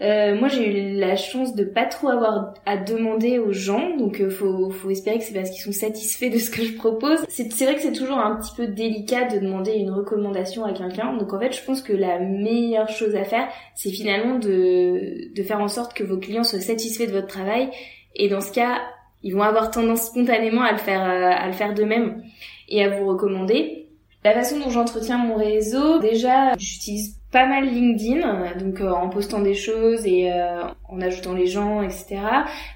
Euh, 0.00 0.36
moi, 0.36 0.46
j'ai 0.46 0.68
eu 0.68 0.96
la 0.96 1.16
chance 1.16 1.56
de 1.56 1.64
pas 1.64 1.84
trop 1.84 2.08
avoir 2.08 2.54
à 2.66 2.76
demander 2.76 3.40
aux 3.40 3.52
gens, 3.52 3.96
donc 3.96 4.20
euh, 4.20 4.30
faut, 4.30 4.70
faut 4.70 4.90
espérer 4.90 5.18
que 5.18 5.24
c'est 5.24 5.34
parce 5.34 5.50
qu'ils 5.50 5.62
sont 5.62 5.72
satisfaits 5.72 6.30
de 6.30 6.38
ce 6.38 6.50
que 6.50 6.62
je 6.62 6.74
propose. 6.76 7.18
C'est, 7.28 7.48
vrai 7.64 7.74
que 7.74 7.80
c'est 7.80 7.92
toujours 7.92 8.18
un 8.18 8.36
petit 8.36 8.54
peu 8.56 8.68
délicat 8.68 9.24
de 9.24 9.38
demander 9.38 9.72
une 9.72 9.90
recommandation 9.90 10.64
à 10.64 10.72
quelqu'un, 10.72 11.16
donc 11.16 11.32
en 11.32 11.40
fait, 11.40 11.52
je 11.52 11.64
pense 11.64 11.82
que 11.82 11.92
la 11.92 12.20
meilleure 12.20 12.88
chose 12.88 13.16
à 13.16 13.24
faire, 13.24 13.48
c'est 13.74 13.90
finalement 13.90 14.38
de, 14.38 15.34
de 15.34 15.42
faire 15.42 15.60
en 15.60 15.68
sorte 15.68 15.94
que 15.94 16.04
vos 16.04 16.18
clients 16.18 16.44
soient 16.44 16.60
satisfaits 16.60 17.06
de 17.06 17.12
votre 17.12 17.26
travail, 17.26 17.68
et 18.14 18.28
dans 18.28 18.40
ce 18.40 18.52
cas, 18.52 18.80
ils 19.22 19.34
vont 19.34 19.42
avoir 19.42 19.70
tendance 19.70 20.06
spontanément 20.06 20.62
à 20.62 20.72
le 20.72 20.78
faire, 20.78 21.02
euh, 21.02 21.30
à 21.30 21.46
le 21.46 21.52
faire 21.52 21.74
d'eux-mêmes 21.74 22.22
et 22.68 22.84
à 22.84 22.88
vous 22.88 23.06
recommander. 23.06 23.88
La 24.24 24.32
façon 24.32 24.58
dont 24.58 24.70
j'entretiens 24.70 25.18
mon 25.18 25.36
réseau, 25.36 25.98
déjà, 25.98 26.54
j'utilise 26.56 27.17
pas 27.30 27.46
mal 27.46 27.66
LinkedIn, 27.66 28.54
donc 28.58 28.80
euh, 28.80 28.90
en 28.90 29.10
postant 29.10 29.40
des 29.40 29.54
choses 29.54 30.06
et 30.06 30.32
euh, 30.32 30.62
en 30.88 31.00
ajoutant 31.00 31.34
les 31.34 31.46
gens, 31.46 31.82
etc. 31.82 32.16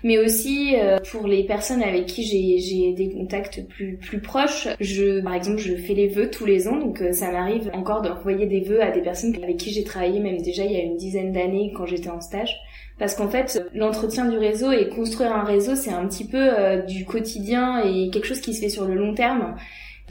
Mais 0.05 0.19
aussi 0.19 0.75
euh, 0.77 0.99
pour 1.11 1.27
les 1.27 1.45
personnes 1.45 1.83
avec 1.83 2.05
qui 2.05 2.23
j'ai, 2.23 2.93
des 2.93 3.11
contacts 3.11 3.67
plus 3.69 3.97
plus 3.97 4.21
proches. 4.21 4.69
Je, 4.79 5.23
par 5.23 5.35
exemple, 5.35 5.59
je 5.59 5.75
fais 5.75 5.95
les 5.95 6.09
vœux 6.09 6.31
tous 6.31 6.45
les 6.45 6.69
ans, 6.69 6.77
donc 6.77 7.03
ça 7.12 7.31
m'arrive 7.31 7.71
encore 7.73 8.03
d'envoyer 8.03 8.47
des 8.47 8.61
vœux 8.61 8.83
à 8.83 8.91
des 8.91 9.01
personnes 9.01 9.35
avec 9.43 9.57
qui 9.57 9.71
j'ai 9.71 9.85
travaillé 9.85 10.21
même 10.21 10.43
déjà 10.43 10.65
il 10.65 10.73
y 10.73 10.77
a 10.77 10.83
une 10.83 10.97
dizaine 10.97 11.33
d'années 11.33 11.73
quand 11.75 11.87
j'étais 11.87 12.11
en 12.11 12.21
stage. 12.21 12.55
Parce 12.99 13.15
qu'en 13.15 13.29
fait, 13.29 13.65
l'entretien 13.75 14.27
du 14.27 14.37
réseau 14.37 14.71
et 14.71 14.88
construire 14.91 15.33
un 15.33 15.45
réseau, 15.45 15.75
c'est 15.75 15.91
un 15.91 16.07
petit 16.07 16.27
peu 16.27 16.83
du 16.87 17.05
quotidien 17.05 17.83
et 17.85 18.11
quelque 18.11 18.27
chose 18.27 18.41
qui 18.41 18.55
se 18.55 18.61
fait 18.61 18.69
sur 18.69 18.85
le 18.85 18.95
long 18.95 19.15
terme. 19.15 19.57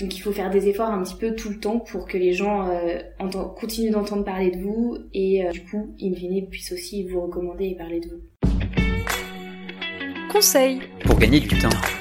Donc 0.02 0.18
il 0.18 0.22
faut 0.22 0.32
faire 0.32 0.50
des 0.50 0.68
efforts 0.68 0.90
un 0.90 1.04
petit 1.04 1.16
peu 1.16 1.36
tout 1.36 1.50
le 1.50 1.60
temps 1.60 1.78
pour 1.80 2.08
que 2.08 2.18
les 2.18 2.34
gens 2.34 2.68
euh, 2.70 3.00
continuent 3.56 3.92
d'entendre 3.92 4.26
parler 4.26 4.50
de 4.50 4.60
vous 4.60 4.98
et 5.14 5.46
euh, 5.46 5.52
du 5.52 5.64
coup, 5.64 5.96
in 6.02 6.16
fine, 6.16 6.48
puissent 6.50 6.72
aussi 6.72 7.04
vous 7.04 7.22
recommander 7.22 7.68
et 7.68 7.76
parler 7.76 8.00
de 8.00 8.08
vous. 8.10 8.22
Conseil 10.32 10.80
pour 11.06 11.20
gagner 11.20 11.40
du 11.40 11.50
temps. 11.50 12.01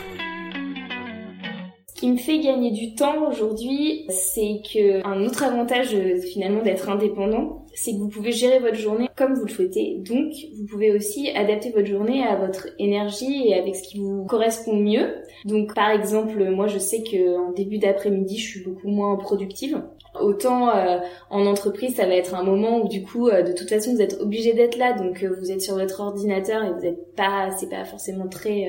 Qui 2.01 2.13
me 2.13 2.17
fait 2.17 2.39
gagner 2.39 2.71
du 2.71 2.95
temps 2.95 3.29
aujourd'hui, 3.29 4.07
c'est 4.09 4.63
que 4.73 5.07
un 5.07 5.23
autre 5.23 5.45
avantage 5.45 5.95
euh, 5.95 6.19
finalement 6.19 6.63
d'être 6.63 6.89
indépendant, 6.89 7.67
c'est 7.75 7.93
que 7.93 7.99
vous 7.99 8.09
pouvez 8.09 8.33
gérer 8.33 8.59
votre 8.59 8.77
journée 8.77 9.11
comme 9.19 9.35
vous 9.35 9.45
le 9.45 9.51
souhaitez. 9.51 9.99
Donc, 9.99 10.33
vous 10.57 10.65
pouvez 10.65 10.93
aussi 10.93 11.29
adapter 11.29 11.71
votre 11.73 11.87
journée 11.87 12.25
à 12.25 12.37
votre 12.37 12.69
énergie 12.79 13.49
et 13.49 13.55
avec 13.55 13.77
ce 13.77 13.83
qui 13.83 13.99
vous 13.99 14.25
correspond 14.25 14.77
mieux. 14.77 15.15
Donc, 15.45 15.75
par 15.75 15.91
exemple, 15.91 16.43
moi, 16.49 16.69
je 16.69 16.79
sais 16.79 17.03
que 17.03 17.37
en 17.37 17.53
début 17.53 17.77
d'après-midi, 17.77 18.39
je 18.39 18.49
suis 18.49 18.65
beaucoup 18.65 18.89
moins 18.89 19.17
productive. 19.17 19.83
Autant 20.19 20.75
euh, 20.75 21.01
en 21.29 21.45
entreprise, 21.45 21.97
ça 21.97 22.07
va 22.07 22.15
être 22.15 22.35
un 22.35 22.45
moment 22.45 22.79
où 22.83 22.89
du 22.89 23.03
coup, 23.03 23.29
euh, 23.29 23.43
de 23.43 23.53
toute 23.53 23.69
façon, 23.69 23.93
vous 23.93 24.01
êtes 24.01 24.19
obligé 24.23 24.55
d'être 24.55 24.79
là, 24.79 24.95
donc 24.95 25.23
euh, 25.23 25.37
vous 25.39 25.53
êtes 25.53 25.61
sur 25.61 25.75
votre 25.75 26.01
ordinateur 26.01 26.65
et 26.65 26.71
vous 26.73 26.81
n'êtes 26.81 27.15
pas, 27.15 27.51
c'est 27.59 27.69
pas 27.69 27.85
forcément 27.85 28.27
très 28.27 28.67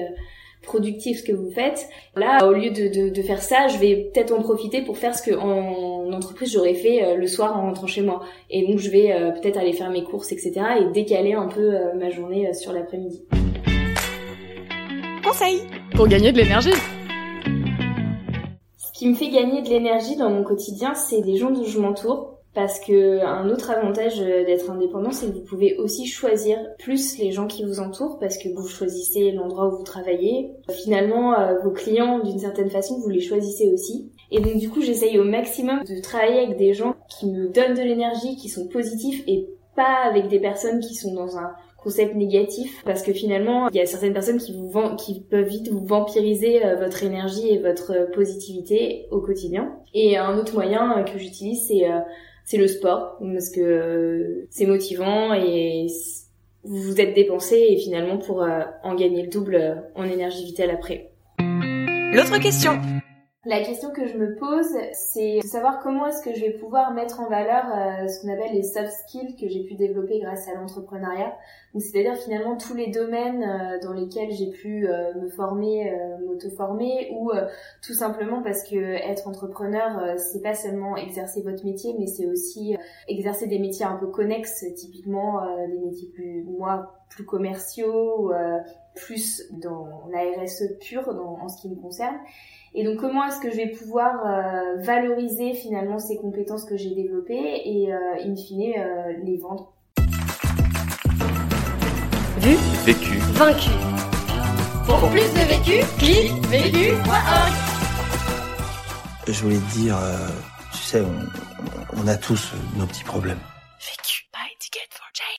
productif 0.62 1.20
ce 1.20 1.24
que 1.24 1.32
vous 1.32 1.52
faites. 1.52 1.88
Là, 2.16 2.48
au 2.48 2.54
lieu 2.54 2.70
de, 2.70 2.88
de, 2.88 3.10
de 3.10 3.22
faire 3.22 3.42
ça, 3.42 3.68
je 3.68 3.78
vais 3.78 4.10
peut-être 4.14 4.32
en 4.32 4.42
profiter 4.42 4.82
pour 4.82 4.98
faire 4.98 5.16
ce 5.16 5.24
que 5.24 5.36
en 5.36 6.12
entreprise 6.14 6.52
j'aurais 6.54 6.74
fait 6.74 7.04
euh, 7.04 7.16
le 7.16 7.28
soir 7.28 7.58
en 7.58 7.62
rentrant 7.62 7.88
chez 7.88 8.02
moi. 8.02 8.22
Et 8.50 8.68
donc 8.68 8.80
je 8.80 8.90
vais 8.90 9.12
euh, 9.12 9.32
peut-être 9.32 9.58
aller 9.58 9.74
faire 9.74 9.90
mes 9.90 10.04
courses, 10.04 10.32
etc. 10.32 10.54
et 10.80 10.92
décaler 10.92 11.34
un 11.34 11.48
peu 11.48 11.76
euh, 11.76 11.94
ma 11.96 12.10
journée 12.10 12.54
sur 12.54 12.74
l'après-midi. 12.74 13.24
Conseil 15.24 15.62
pour 15.96 16.08
gagner 16.08 16.32
de 16.32 16.38
l'énergie. 16.38 16.74
Ce 18.78 18.92
qui 18.94 19.08
me 19.08 19.16
fait 19.16 19.30
gagner 19.30 19.62
de 19.62 19.70
l'énergie 19.70 20.16
dans 20.16 20.30
mon 20.30 20.44
quotidien, 20.44 20.94
c'est 20.94 21.22
des 21.22 21.38
gens 21.38 21.50
dont 21.50 21.64
je 21.64 21.80
m'entoure 21.80 22.41
parce 22.54 22.80
que 22.80 23.20
un 23.24 23.50
autre 23.50 23.72
avantage 23.72 24.20
d'être 24.20 24.70
indépendant, 24.70 25.12
c'est 25.12 25.28
que 25.28 25.34
vous 25.34 25.44
pouvez 25.44 25.78
aussi 25.78 26.06
choisir 26.06 26.58
plus 26.80 27.18
les 27.18 27.32
gens 27.32 27.48
qui 27.48 27.64
vous 27.64 27.80
entourent 27.80 28.20
parce 28.20 28.38
que 28.38 28.50
vous 28.50 28.68
choisissez 28.68 29.32
l'endroit 29.32 29.68
où 29.68 29.78
vous 29.78 29.84
travaillez. 29.84 30.52
Finalement, 30.70 31.40
euh, 31.40 31.60
vos 31.64 31.72
clients, 31.72 32.20
d'une 32.20 32.40
certaine 32.40 32.70
façon, 32.70 33.00
vous 33.00 33.10
les 33.10 33.22
choisissez 33.22 33.72
aussi. 33.72 34.12
Et 34.32 34.40
donc 34.40 34.58
du 34.58 34.70
coup, 34.70 34.82
j'essaye 34.82 35.18
au 35.18 35.24
maximum 35.24 35.84
de 35.84 36.02
travailler 36.02 36.42
avec 36.42 36.58
des 36.58 36.74
gens 36.74 36.96
qui 37.10 37.28
me 37.28 37.48
donnent 37.48 37.76
de 37.76 37.84
l'énergie, 37.84 38.36
qui 38.36 38.50
sont 38.50 38.68
positifs 38.68 39.24
et 39.28 39.48
pas 39.76 40.04
avec 40.04 40.28
des 40.28 40.40
personnes 40.40 40.82
qui 40.82 40.96
sont 40.96 41.14
dans 41.14 41.38
un 41.38 41.52
concept 41.82 42.16
négatif 42.16 42.84
parce 42.86 43.02
que 43.02 43.12
finalement 43.12 43.68
il 43.70 43.76
y 43.76 43.80
a 43.80 43.88
certaines 43.88 44.14
personnes 44.14 44.38
qui 44.38 44.54
vous 44.54 44.72
qui 44.98 45.22
peuvent 45.22 45.48
vite 45.48 45.70
vous 45.70 45.84
vampiriser 45.84 46.64
euh, 46.64 46.76
votre 46.76 47.04
énergie 47.04 47.50
et 47.50 47.58
votre 47.58 48.12
positivité 48.12 49.08
au 49.10 49.20
quotidien 49.20 49.74
et 49.96 50.16
un 50.16 50.38
autre 50.38 50.54
moyen 50.54 51.04
que 51.04 51.18
j'utilise 51.18 51.68
c'est 51.68 51.90
c'est 52.46 52.58
le 52.58 52.68
sport 52.68 53.18
parce 53.20 53.50
que 53.50 53.62
euh, 53.62 54.48
c'est 54.50 54.66
motivant 54.66 55.34
et 55.34 55.88
vous 56.64 56.82
vous 56.82 57.02
êtes 57.02 57.16
dépensé 57.16 57.56
et 57.56 57.78
finalement 57.78 58.18
pour 58.18 58.44
euh, 58.44 58.62
en 58.84 58.96
gagner 58.96 59.24
le 59.24 59.30
double 59.30 59.56
euh, 59.56 59.76
en 59.96 60.04
énergie 60.04 60.46
vitale 60.46 60.72
après. 60.72 61.12
L'autre 61.40 62.40
question. 62.40 62.80
La 63.44 63.64
question 63.64 63.90
que 63.90 64.06
je 64.06 64.16
me 64.20 64.36
pose, 64.36 64.72
c'est 64.94 65.40
de 65.40 65.48
savoir 65.48 65.80
comment 65.82 66.06
est-ce 66.06 66.22
que 66.22 66.32
je 66.32 66.42
vais 66.42 66.52
pouvoir 66.52 66.94
mettre 66.94 67.22
en 67.22 67.28
valeur 67.28 67.66
euh, 67.74 68.08
ce 68.08 68.22
qu'on 68.22 68.32
appelle 68.32 68.54
les 68.54 68.62
soft 68.62 68.92
skills 68.92 69.36
que 69.36 69.50
j'ai 69.50 69.64
pu 69.64 69.74
développer 69.74 70.20
grâce 70.20 70.48
à 70.48 70.54
l'entrepreneuriat. 70.54 71.36
Donc 71.74 71.82
c'est-à-dire 71.82 72.16
finalement 72.18 72.56
tous 72.56 72.76
les 72.76 72.92
domaines 72.92 73.42
euh, 73.42 73.80
dans 73.82 73.94
lesquels 73.94 74.30
j'ai 74.32 74.52
pu 74.52 74.88
euh, 74.88 75.16
me 75.16 75.28
former, 75.28 75.92
m'auto-former, 76.24 77.10
ou 77.14 77.32
tout 77.82 77.94
simplement 77.94 78.44
parce 78.44 78.62
que 78.62 78.76
être 78.76 79.28
entrepreneur, 79.28 80.20
c'est 80.20 80.44
pas 80.44 80.54
seulement 80.54 80.96
exercer 80.96 81.42
votre 81.42 81.66
métier, 81.66 81.96
mais 81.98 82.06
c'est 82.06 82.28
aussi 82.28 82.78
exercer 83.08 83.48
des 83.48 83.58
métiers 83.58 83.86
un 83.86 83.96
peu 83.96 84.06
connexes, 84.06 84.66
typiquement 84.76 85.42
des 85.66 85.80
métiers 85.80 86.10
plus, 86.10 86.44
moi, 86.44 86.94
plus 87.10 87.26
commerciaux, 87.26 88.32
plus 88.94 89.52
dans 89.52 90.04
la 90.12 90.44
RSE 90.44 90.78
pure 90.80 91.10
en 91.10 91.48
ce 91.48 91.60
qui 91.60 91.70
me 91.70 91.76
concerne. 91.76 92.18
Et 92.74 92.86
donc 92.86 92.98
comment 92.98 93.26
est-ce 93.26 93.42
que 93.42 93.52
je 93.52 93.58
vais 93.58 93.68
pouvoir 93.68 94.26
euh, 94.26 94.78
valoriser 94.78 95.54
finalement 95.54 96.00
ces 96.00 96.16
compétences 96.18 96.64
que 96.64 96.78
j'ai 96.78 96.96
développées 96.96 97.62
et 97.66 97.92
euh, 97.94 97.98
in 98.26 98.36
fine 98.38 98.74
euh, 98.78 99.14
les 99.24 99.38
vendre? 99.38 99.74
Vu. 102.38 102.56
Vécu. 102.86 103.18
Vaincu. 103.34 103.72
Pour 104.86 105.10
plus 105.10 105.20
de 105.34 105.48
vécu, 105.50 105.86
clique 106.00 106.46
vécu.org 106.48 107.54
Je 109.28 109.44
voulais 109.44 109.58
te 109.58 109.74
dire, 109.74 109.98
tu 110.72 110.78
sais, 110.78 111.02
on, 111.02 112.02
on 112.02 112.08
a 112.08 112.16
tous 112.16 112.54
nos 112.78 112.86
petits 112.86 113.04
problèmes. 113.04 113.38